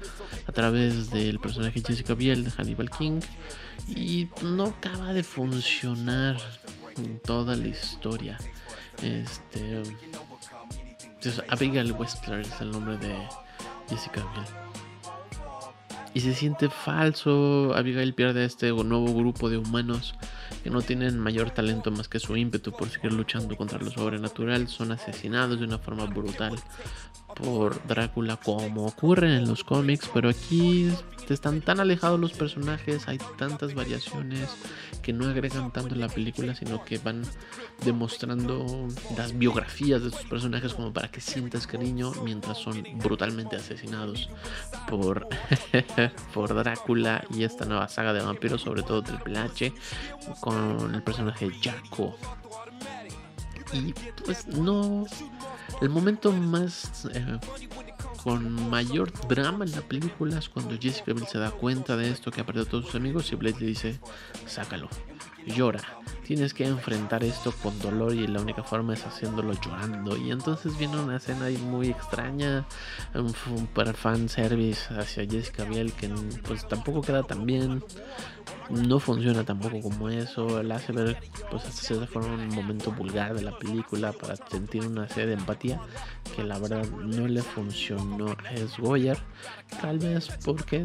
[0.46, 3.20] a través del personaje Jessica Biel de Hannibal King
[3.88, 6.36] y no acaba de funcionar
[6.96, 8.38] en toda la historia.
[9.02, 9.82] Este
[11.48, 13.14] Abigail Westler es el nombre de
[13.88, 14.46] Jessica Biel.
[16.14, 17.74] Y se siente falso.
[17.74, 20.14] Abigail pierde a este nuevo grupo de humanos
[20.62, 24.68] que no tienen mayor talento más que su ímpetu por seguir luchando contra lo sobrenatural,
[24.68, 26.56] son asesinados de una forma brutal
[27.34, 30.90] por Drácula como ocurre en los cómics, pero aquí
[31.32, 34.50] están tan alejados los personajes, hay tantas variaciones
[35.02, 37.22] que no agregan tanto en la película, sino que van
[37.84, 44.28] demostrando las biografías de estos personajes como para que sientas cariño mientras son brutalmente asesinados
[44.88, 45.26] por,
[46.34, 49.72] por Drácula y esta nueva saga de vampiros, sobre todo Triple H,
[50.40, 52.16] con el personaje Jaco.
[53.72, 55.06] Y pues no,
[55.82, 57.38] el momento más eh,
[58.22, 62.30] con mayor drama en la película es cuando Jessica Biel se da cuenta de esto,
[62.30, 63.98] que ha perdido a todos sus amigos y Blade le dice,
[64.46, 64.88] sácalo,
[65.44, 65.82] llora,
[66.24, 70.16] tienes que enfrentar esto con dolor y la única forma es haciéndolo llorando.
[70.16, 72.64] Y entonces viene una escena ahí muy extraña,
[73.12, 76.08] fan fanservice hacia Jessica Biel que
[76.46, 77.82] pues tampoco queda tan bien
[78.70, 80.62] no funciona tampoco como eso.
[80.62, 81.16] La hace ver,
[81.50, 85.34] pues, hasta cierta forma, un momento vulgar de la película para sentir una serie de
[85.34, 85.80] empatía
[86.34, 89.18] que la verdad no le funcionó a Goyer.
[89.80, 90.84] Tal vez porque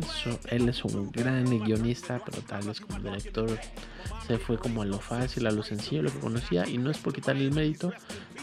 [0.49, 3.59] él es un gran guionista, pero tal vez como director
[4.27, 6.67] se fue como a lo fácil, a lo sencillo, lo que conocía.
[6.67, 7.93] Y no es por quitarle el mérito,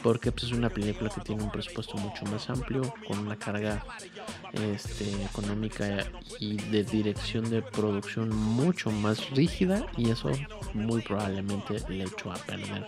[0.03, 3.85] porque pues, es una película que tiene un presupuesto mucho más amplio, con una carga
[4.53, 6.07] este, económica
[6.39, 10.31] y de dirección de producción mucho más rígida y eso
[10.73, 12.87] muy probablemente le echó a perder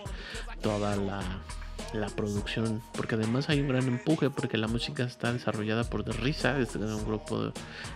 [0.61, 6.03] toda la producción, porque además hay un gran empuje, porque la música está desarrollada por
[6.03, 7.51] The Risa, es un grupo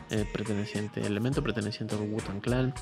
[0.10, 2.74] eh, perteneciente, elemento perteneciente al Wutan Clan,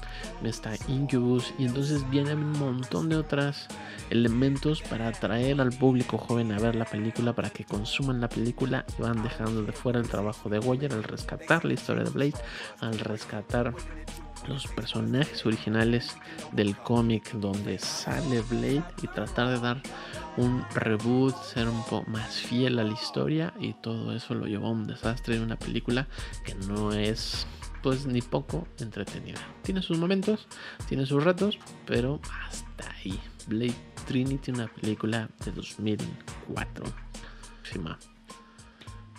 [0.44, 3.68] está Incubus, y entonces vienen un montón de otros
[4.10, 8.86] elementos para atraer al público joven a ver la película, para que consuman la película
[8.98, 12.36] y van dejando de fuera el trabajo de Goyer al rescatar la historia de Blade,
[12.82, 13.74] al rescatar
[14.50, 16.18] los personajes originales
[16.52, 19.82] del cómic donde sale Blade y tratar de dar
[20.38, 24.68] un reboot, ser un poco más fiel a la historia y todo eso lo llevó
[24.68, 26.08] a un desastre de una película
[26.44, 27.46] que no es
[27.82, 29.40] pues ni poco entretenida.
[29.64, 30.48] Tiene sus momentos,
[30.88, 33.20] tiene sus retos, pero hasta ahí.
[33.48, 33.76] Blade
[34.06, 36.86] Trinity, una película de 2004.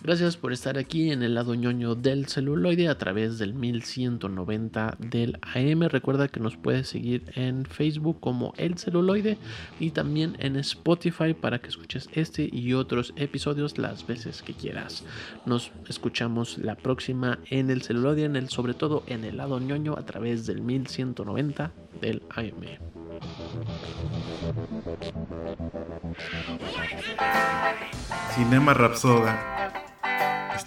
[0.02, 5.38] Gracias por estar aquí en el lado ñoño del celuloide a través del 1190 del
[5.42, 5.82] AM.
[5.88, 9.36] Recuerda que nos puedes seguir en Facebook como El Celuloide
[9.78, 15.04] y también en Spotify para que escuches este y otros episodios las veces que quieras.
[15.44, 19.98] Nos escuchamos la próxima en el celuloide, en el, sobre todo en el lado ñoño
[19.98, 22.78] a través del 1190 del AM.
[28.34, 29.79] Cinema Rapsoda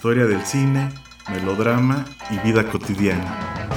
[0.04, 0.92] historia del cine,
[1.30, 3.70] melodrama y vida cotidiana.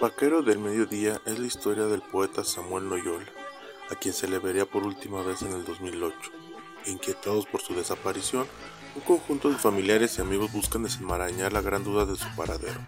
[0.00, 3.26] Vaquero del Mediodía es la historia del poeta Samuel Noyola,
[3.90, 6.16] a quien se le vería por última vez en el 2008.
[6.86, 8.46] Inquietados por su desaparición,
[8.94, 12.78] un conjunto de familiares y amigos buscan desenmarañar la gran duda de su paradero.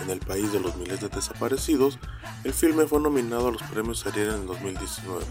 [0.00, 1.98] En el país de los miles de desaparecidos,
[2.44, 5.24] el filme fue nominado a los premios Ariel en el 2019.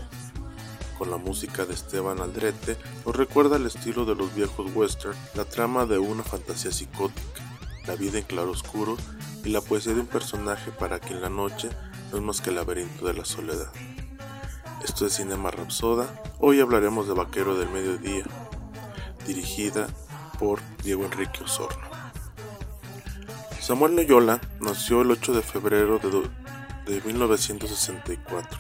[0.97, 5.45] Con la música de Esteban Aldrete, nos recuerda el estilo de los viejos western, la
[5.45, 7.43] trama de una fantasía psicótica,
[7.85, 8.97] la vida en claroscuro
[9.43, 11.69] y la poesía de un personaje para quien la noche
[12.11, 13.71] no es más que el laberinto de la soledad.
[14.83, 18.25] Esto es Cinema Rapsoda, hoy hablaremos de Vaquero del Mediodía,
[19.27, 19.87] dirigida
[20.39, 21.94] por Diego Enrique Osorno.
[23.65, 25.99] Samuel Noyola nació el 8 de febrero
[26.85, 28.59] de, 1964.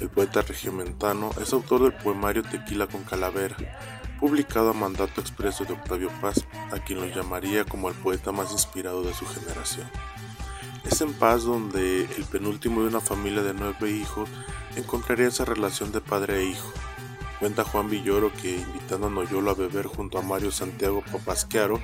[0.00, 3.54] El poeta regiomontano es autor del poemario Tequila con Calavera,
[4.18, 8.50] publicado a mandato expreso de Octavio Paz, a quien lo llamaría como el poeta más
[8.50, 9.88] inspirado de su generación.
[10.84, 14.28] Es en Paz donde el penúltimo de una familia de nueve hijos
[14.74, 16.72] encontraría esa relación de padre e hijo,
[17.38, 21.80] Cuenta Juan Villoro que invitando a Noyolo a beber junto a Mario Santiago Papasquiaro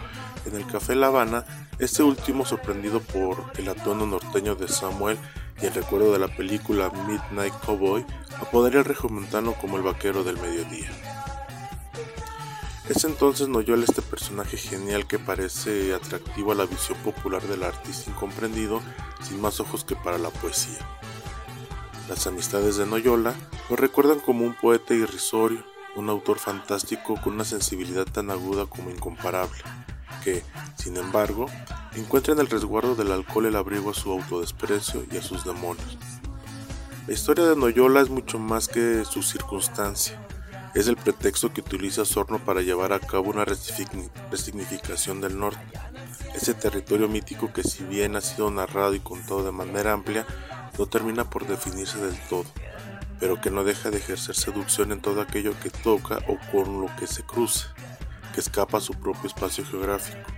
[0.46, 1.44] en el Café La Habana,
[1.78, 5.16] este último sorprendido por el atuendo norteño de Samuel
[5.62, 8.04] y el recuerdo de la película Midnight Cowboy,
[8.40, 10.90] apodaría al regiomontano como el vaquero del mediodía.
[12.88, 18.10] Es entonces Noyola este personaje genial que parece atractivo a la visión popular del artista
[18.10, 18.82] incomprendido,
[19.22, 20.78] sin más ojos que para la poesía.
[22.08, 23.34] Las amistades de Noyola
[23.70, 25.64] lo recuerdan como un poeta irrisorio,
[25.96, 29.56] un autor fantástico con una sensibilidad tan aguda como incomparable,
[30.22, 30.42] que,
[30.76, 31.46] sin embargo,
[31.94, 35.96] encuentra en el resguardo del alcohol el abrigo a su autodesprecio y a sus demonios.
[37.06, 40.20] La historia de Noyola es mucho más que su circunstancia,
[40.74, 45.62] Es el pretexto que utiliza Sorno para llevar a cabo una resignificación del norte.
[46.34, 50.26] Ese territorio mítico que si bien ha sido narrado y contado de manera amplia,
[50.78, 52.46] no termina por definirse del todo,
[53.20, 56.94] pero que no deja de ejercer seducción en todo aquello que toca o con lo
[56.96, 57.74] que se cruza,
[58.34, 60.30] que escapa a su propio espacio geográfico.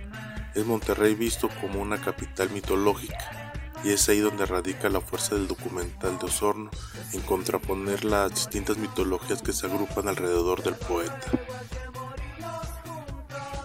[0.55, 5.47] Es Monterrey visto como una capital mitológica, y es ahí donde radica la fuerza del
[5.47, 6.71] documental de Osorno,
[7.13, 11.31] en contraponer las distintas mitologías que se agrupan alrededor del poeta.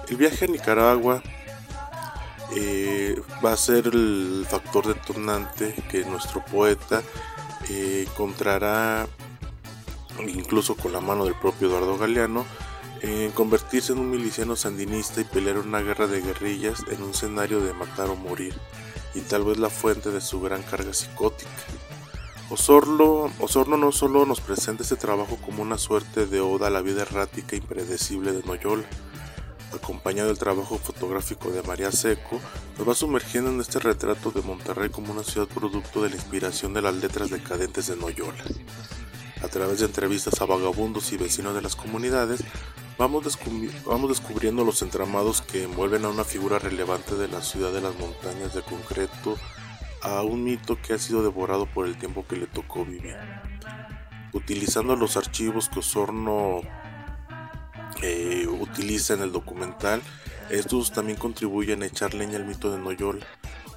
[0.08, 1.22] El viaje a Nicaragua
[2.56, 7.02] eh, va a ser el factor detonante que nuestro poeta
[7.68, 9.06] eh, encontrará,
[10.26, 12.44] incluso con la mano del propio Eduardo Galeano,
[13.00, 17.60] en convertirse en un miliciano sandinista y pelear una guerra de guerrillas en un escenario
[17.60, 18.54] de matar o morir
[19.14, 21.50] y tal vez la fuente de su gran carga psicótica.
[22.50, 26.82] Osorno, Osorno no solo nos presenta este trabajo como una suerte de oda a la
[26.82, 28.84] vida errática e impredecible de Noyola,
[29.74, 32.40] acompañado del trabajo fotográfico de María Seco,
[32.78, 36.74] nos va sumergiendo en este retrato de Monterrey como una ciudad producto de la inspiración
[36.74, 38.44] de las letras decadentes de Noyola.
[39.42, 42.44] A través de entrevistas a vagabundos y vecinos de las comunidades,
[42.98, 47.98] vamos, descubriendo los entramados que envuelven a una figura relevante de la ciudad de las
[47.98, 49.36] montañas de concreto,
[50.02, 53.16] a un mito que ha sido devorado por el tiempo que le tocó vivir.
[54.32, 56.62] Utilizando los archivos que Osorno
[58.02, 60.02] eh, utiliza en el documental,
[60.50, 63.26] estos también contribuyen a echar leña al mito de Noyola.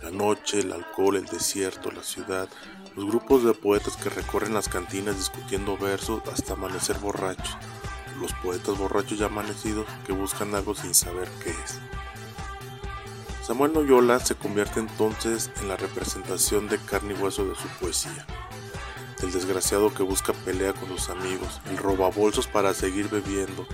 [0.02, 2.50] La noche, el alcohol, el desierto, la ciudad,
[2.96, 7.58] los grupos de poetas que recorren las cantinas discutiendo versos hasta amanecer borrachos,
[8.20, 11.80] los poetas borrachos ya amanecidos que buscan algo sin saber qué es.
[13.46, 18.26] Samuel Noyola se convierte entonces en la representación de carne y hueso de su poesía.
[19.22, 23.66] El desgraciado que busca pelea con sus amigos, el robabolsos para seguir bebiendo,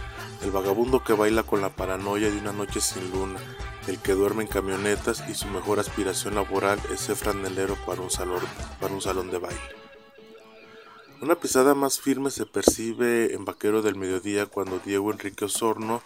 [0.44, 3.40] el vagabundo que baila con la paranoia de una noche sin luna,
[3.88, 8.12] el que duerme en camionetas y su mejor aspiración laboral es ser franelero para un
[8.12, 8.42] salón,
[8.80, 9.60] para un salón de baile.
[11.22, 16.02] Una pisada más firme se percibe en Vaquero del Mediodía cuando Diego Enrique Osorno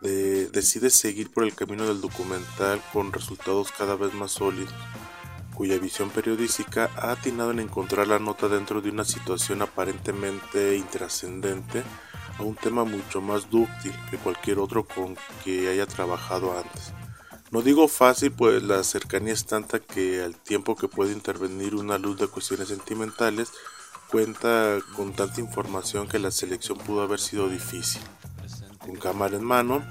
[0.00, 4.72] decide seguir por el camino del documental con resultados cada vez más sólidos,
[5.58, 11.82] cuya visión periodística ha atinado en encontrar la nota dentro de una situación aparentemente intrascendente
[12.38, 16.92] a un tema mucho más dúctil que cualquier otro con que haya trabajado antes.
[17.50, 21.98] No digo fácil, pues la cercanía es tanta que al tiempo que puede intervenir una
[21.98, 23.50] luz de cuestiones sentimentales,
[24.08, 28.02] cuenta con tanta información que la selección pudo haber sido difícil.
[28.78, 29.84] Con cámara en mano,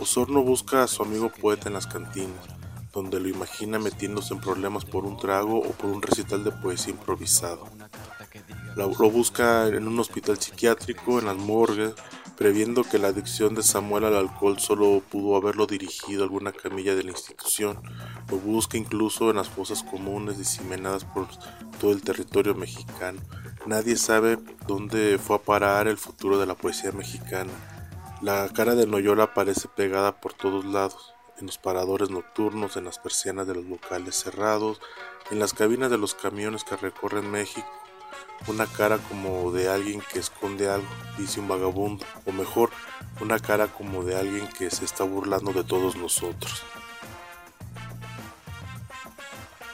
[0.00, 2.44] Osorno busca a su amigo poeta en las cantinas,
[2.92, 6.92] donde lo imagina metiéndose en problemas por un trago o por un recital de poesía
[6.92, 7.68] improvisado.
[8.76, 11.94] Lo busca en un hospital psiquiátrico, en las morgues,
[12.36, 16.94] previendo que la adicción de Samuel al alcohol solo pudo haberlo dirigido a alguna camilla
[16.94, 17.78] de la institución.
[18.30, 21.28] Lo busca incluso en las fosas comunes diseminadas por
[21.78, 23.20] todo el territorio mexicano
[23.64, 27.52] Nadie sabe dónde fue a parar el futuro de la poesía mexicana.
[28.20, 32.98] La cara de Noyola aparece pegada por todos lados, en los paradores nocturnos, en las
[32.98, 34.80] persianas de los locales cerrados,
[35.30, 37.68] en las cabinas de los camiones que recorren México.
[38.48, 42.70] Una cara como de alguien que esconde algo, dice un vagabundo, o mejor,
[43.20, 46.64] una cara como de alguien que se está burlando de todos nosotros.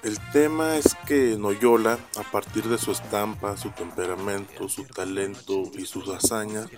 [0.05, 5.87] El tema es que Noyola, a partir de su estampa, su temperamento, su talento y
[5.87, 6.69] sus hazañas,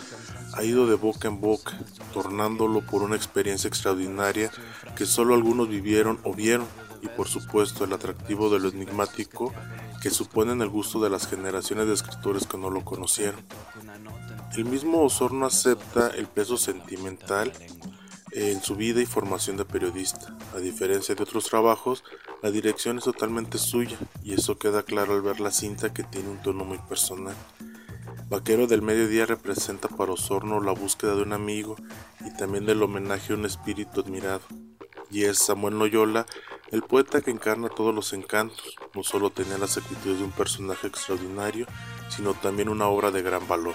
[0.54, 1.78] ha ido de boca en boca,
[2.14, 4.50] tornándolo por una experiencia extraordinaria
[4.96, 6.66] que solo algunos vivieron o vieron,
[7.02, 9.52] y por supuesto el atractivo de lo enigmático
[10.02, 13.44] que supone en el gusto de las generaciones de escritores que no lo conocieron.
[14.56, 17.52] El mismo Osorno acepta el peso sentimental
[18.32, 20.36] en su vida y formación de periodista.
[20.54, 22.04] A diferencia de otros trabajos,
[22.42, 26.28] la dirección es totalmente suya y eso queda claro al ver la cinta que tiene
[26.28, 27.34] un tono muy personal.
[28.28, 31.76] Vaquero del Mediodía representa para Osorno la búsqueda de un amigo
[32.24, 34.42] y también del homenaje a un espíritu admirado.
[35.10, 36.26] Y es Samuel Noyola,
[36.70, 38.76] el poeta que encarna todos los encantos.
[38.94, 41.66] No solo tenía las actitudes de un personaje extraordinario,
[42.08, 43.74] sino también una obra de gran valor.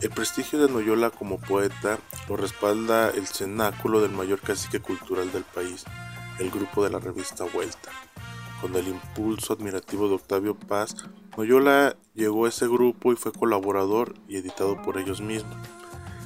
[0.00, 1.98] El prestigio de Noyola como poeta
[2.28, 5.84] lo respalda el cenáculo del mayor cacique cultural del país,
[6.38, 7.90] el grupo de la revista Vuelta.
[8.60, 10.94] Con el impulso admirativo de Octavio Paz,
[11.36, 15.56] Noyola llegó a ese grupo y fue colaborador y editado por ellos mismos.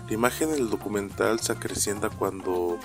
[0.07, 2.79] La imagen del documental se acrecienta cuando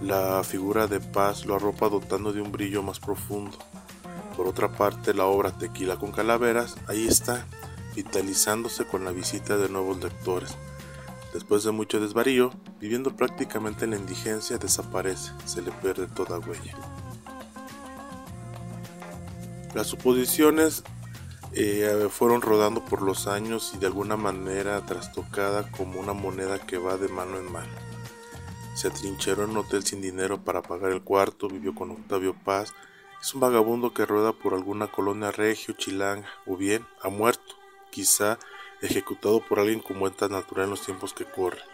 [0.00, 3.56] la figura de Paz lo arropa dotando de un brillo más profundo.
[4.36, 7.46] Por otra parte, la obra Tequila con Calaveras, ahí está,
[7.96, 10.56] vitalizándose con la visita de nuevos lectores,
[11.32, 16.74] Después de mucho desvarío, viviendo prácticamente en la indigencia, desaparece, se le pierde toda huella.
[19.74, 20.82] Las suposiciones
[21.52, 26.78] eh, fueron rodando por los años y de alguna manera trastocada como una moneda que
[26.78, 27.87] va de mano en mano.
[28.78, 32.72] Se atrincheró en un hotel sin dinero para pagar el cuarto, vivió con Octavio Paz,
[33.20, 37.56] es un vagabundo que rueda por alguna colonia regio, chilanga, o bien ha muerto,
[37.90, 38.38] quizá
[38.80, 41.64] ejecutado por alguien con vuelta natural en los tiempos que corren.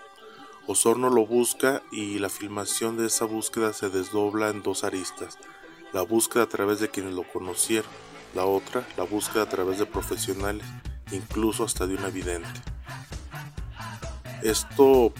[0.67, 5.37] Osorno lo busca y la filmación de esa búsqueda se desdobla en dos aristas.
[5.93, 7.91] La búsqueda a través de quienes lo conocieron,
[8.35, 10.67] la otra, la búsqueda a través de profesionales,
[11.13, 12.63] incluso hasta de un evidente.
[14.43, 15.13] Esto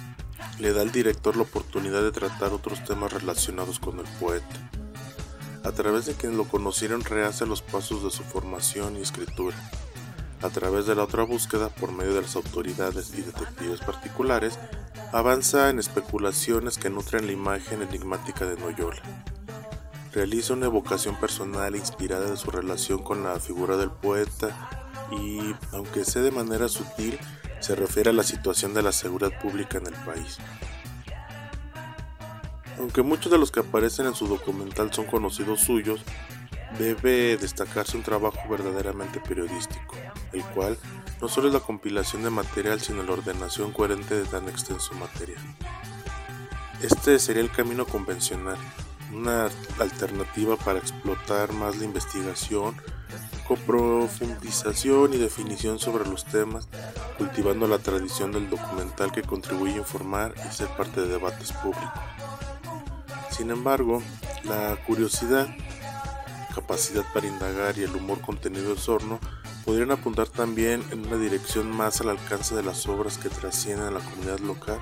[0.59, 4.71] le da al director la oportunidad de tratar otros temas relacionados con el poeta.
[5.65, 9.57] A través de quienes lo conocieron rehace los pasos de su formación y escritura
[10.45, 14.59] a través de la otra búsqueda por medio de las autoridades y detectives particulares,
[15.11, 19.01] avanza en especulaciones que nutren la imagen enigmática de Noyola.
[20.13, 26.05] Realiza una evocación personal inspirada de su relación con la figura del poeta y, aunque
[26.05, 27.19] sea de manera sutil,
[27.61, 30.39] se refiere a la situación de la seguridad pública en el país.
[32.79, 36.03] Aunque muchos de los que aparecen en su documental son conocidos suyos,
[36.79, 39.95] debe destacarse un trabajo verdaderamente periodístico,
[40.33, 40.77] el cual
[41.21, 45.41] no solo es la compilación de material, sino la ordenación coherente de tan extenso material.
[46.83, 48.59] Este sería el camino convencional,
[49.13, 49.49] una
[49.79, 52.77] alternativa para explotar más la investigación,
[53.67, 56.67] profundización y definición sobre los temas,
[57.19, 61.91] cultivando la tradición del documental que contribuye a informar y ser parte de debates públicos.
[63.31, 64.03] Sin embargo,
[64.45, 65.49] la curiosidad
[66.55, 69.19] capacidad para indagar y el humor contenido del Sorno
[69.65, 73.91] podrían apuntar también en una dirección más al alcance de las obras que trascienden a
[73.91, 74.79] la comunidad local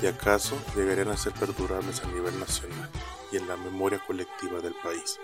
[0.00, 2.88] y acaso llegarían a ser perdurables a nivel nacional
[3.32, 5.18] y en la memoria colectiva del país.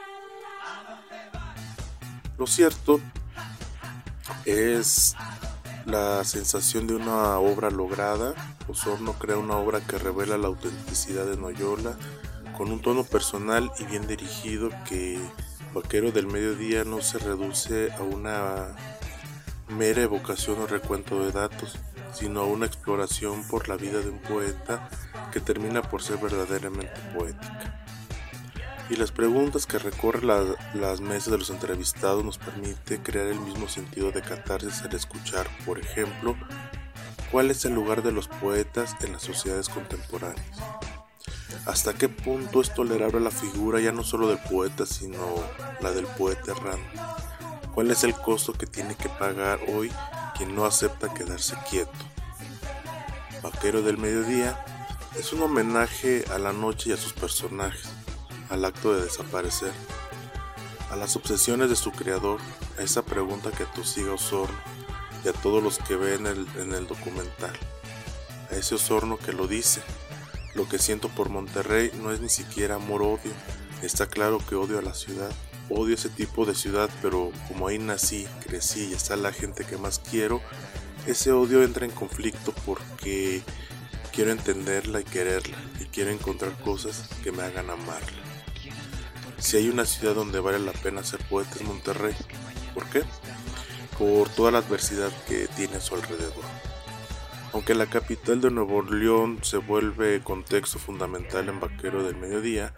[2.36, 3.00] Lo cierto
[4.44, 5.14] es
[5.86, 8.34] la sensación de una obra lograda.
[8.68, 11.96] Osorno crea una obra que revela la autenticidad de Noyola
[12.56, 15.20] con un tono personal y bien dirigido que
[15.72, 18.74] Vaquero del Mediodía no se reduce a una
[19.68, 21.76] mera evocación o recuento de datos,
[22.12, 24.88] sino a una exploración por la vida de un poeta
[25.32, 27.84] que termina por ser verdaderamente poética.
[28.90, 30.26] Y las preguntas que recorren
[30.74, 35.48] las mesas de los entrevistados nos permite crear el mismo sentido de catarsis al escuchar,
[35.64, 36.36] por ejemplo,
[37.32, 40.60] cuál es el lugar de los poetas en las sociedades contemporáneas
[41.66, 45.18] hasta qué punto es tolerable la figura ya no solo del poeta, sino
[45.80, 47.00] la del poeta errante.
[47.72, 49.90] ¿Cuál es el costo que tiene que pagar hoy
[50.36, 51.90] quien no acepta quedarse quieto?
[53.42, 54.62] Vaquero del Mediodía
[55.18, 57.88] es un homenaje a la noche y a sus personajes,
[58.50, 59.72] al acto de desaparecer,
[60.90, 62.40] a las obsesiones de su creador,
[62.78, 64.58] a esa pregunta que atosiga Osorno
[65.24, 67.56] y a todos los que ven el, en el documental,
[68.50, 69.82] a ese Osorno que lo dice,
[70.54, 73.32] lo que siento por Monterrey no es ni siquiera amor-odio.
[73.82, 75.30] Está claro que odio a la ciudad.
[75.68, 79.78] Odio ese tipo de ciudad, pero como ahí nací, crecí y está la gente que
[79.78, 80.40] más quiero,
[81.06, 83.42] ese odio entra en conflicto porque
[84.12, 88.33] quiero entenderla y quererla y quiero encontrar cosas que me hagan amarla.
[89.38, 92.14] Si hay una ciudad donde vale la pena ser poeta es Monterrey.
[92.72, 93.02] ¿Por qué?
[93.98, 96.44] Por toda la adversidad que tiene a su alrededor.
[97.52, 102.74] Aunque la capital de Nuevo León se vuelve contexto fundamental en Vaquero del Mediodía,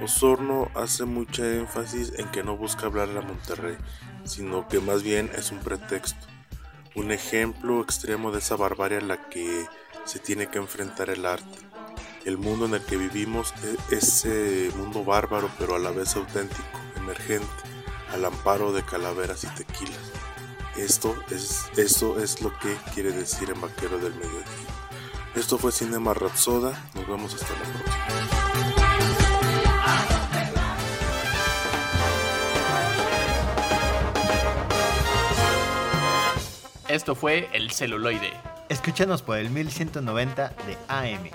[0.00, 3.76] Osorno hace mucha énfasis en que no busca hablarle a Monterrey,
[4.24, 6.26] sino que más bien es un pretexto,
[6.94, 9.66] un ejemplo extremo de esa barbarie a la que
[10.04, 11.63] se tiene que enfrentar el arte.
[12.24, 13.52] El mundo en el que vivimos
[13.90, 16.62] es ese mundo bárbaro pero a la vez auténtico,
[16.96, 17.46] emergente,
[18.12, 20.10] al amparo de calaveras y tequilas.
[20.76, 24.42] Esto es, esto es lo que quiere decir en Vaquero del Mediodía.
[25.34, 26.82] Esto fue Cinema Rapsoda.
[26.94, 28.14] Nos vemos hasta la próxima.
[36.88, 38.32] Esto fue El Celuloide.
[38.68, 41.30] Escúchanos por el 1190 de AM.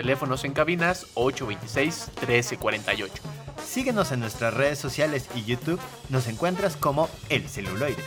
[0.00, 3.10] Teléfonos en cabinas 826-1348.
[3.62, 5.78] Síguenos en nuestras redes sociales y YouTube.
[6.08, 8.02] Nos encuentras como El Celuloide.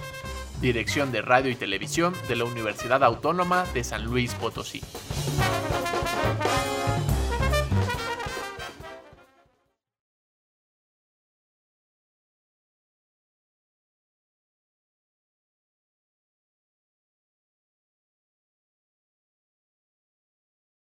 [0.60, 4.82] Dirección de Radio y Televisión de la Universidad Autónoma de San Luis Potosí.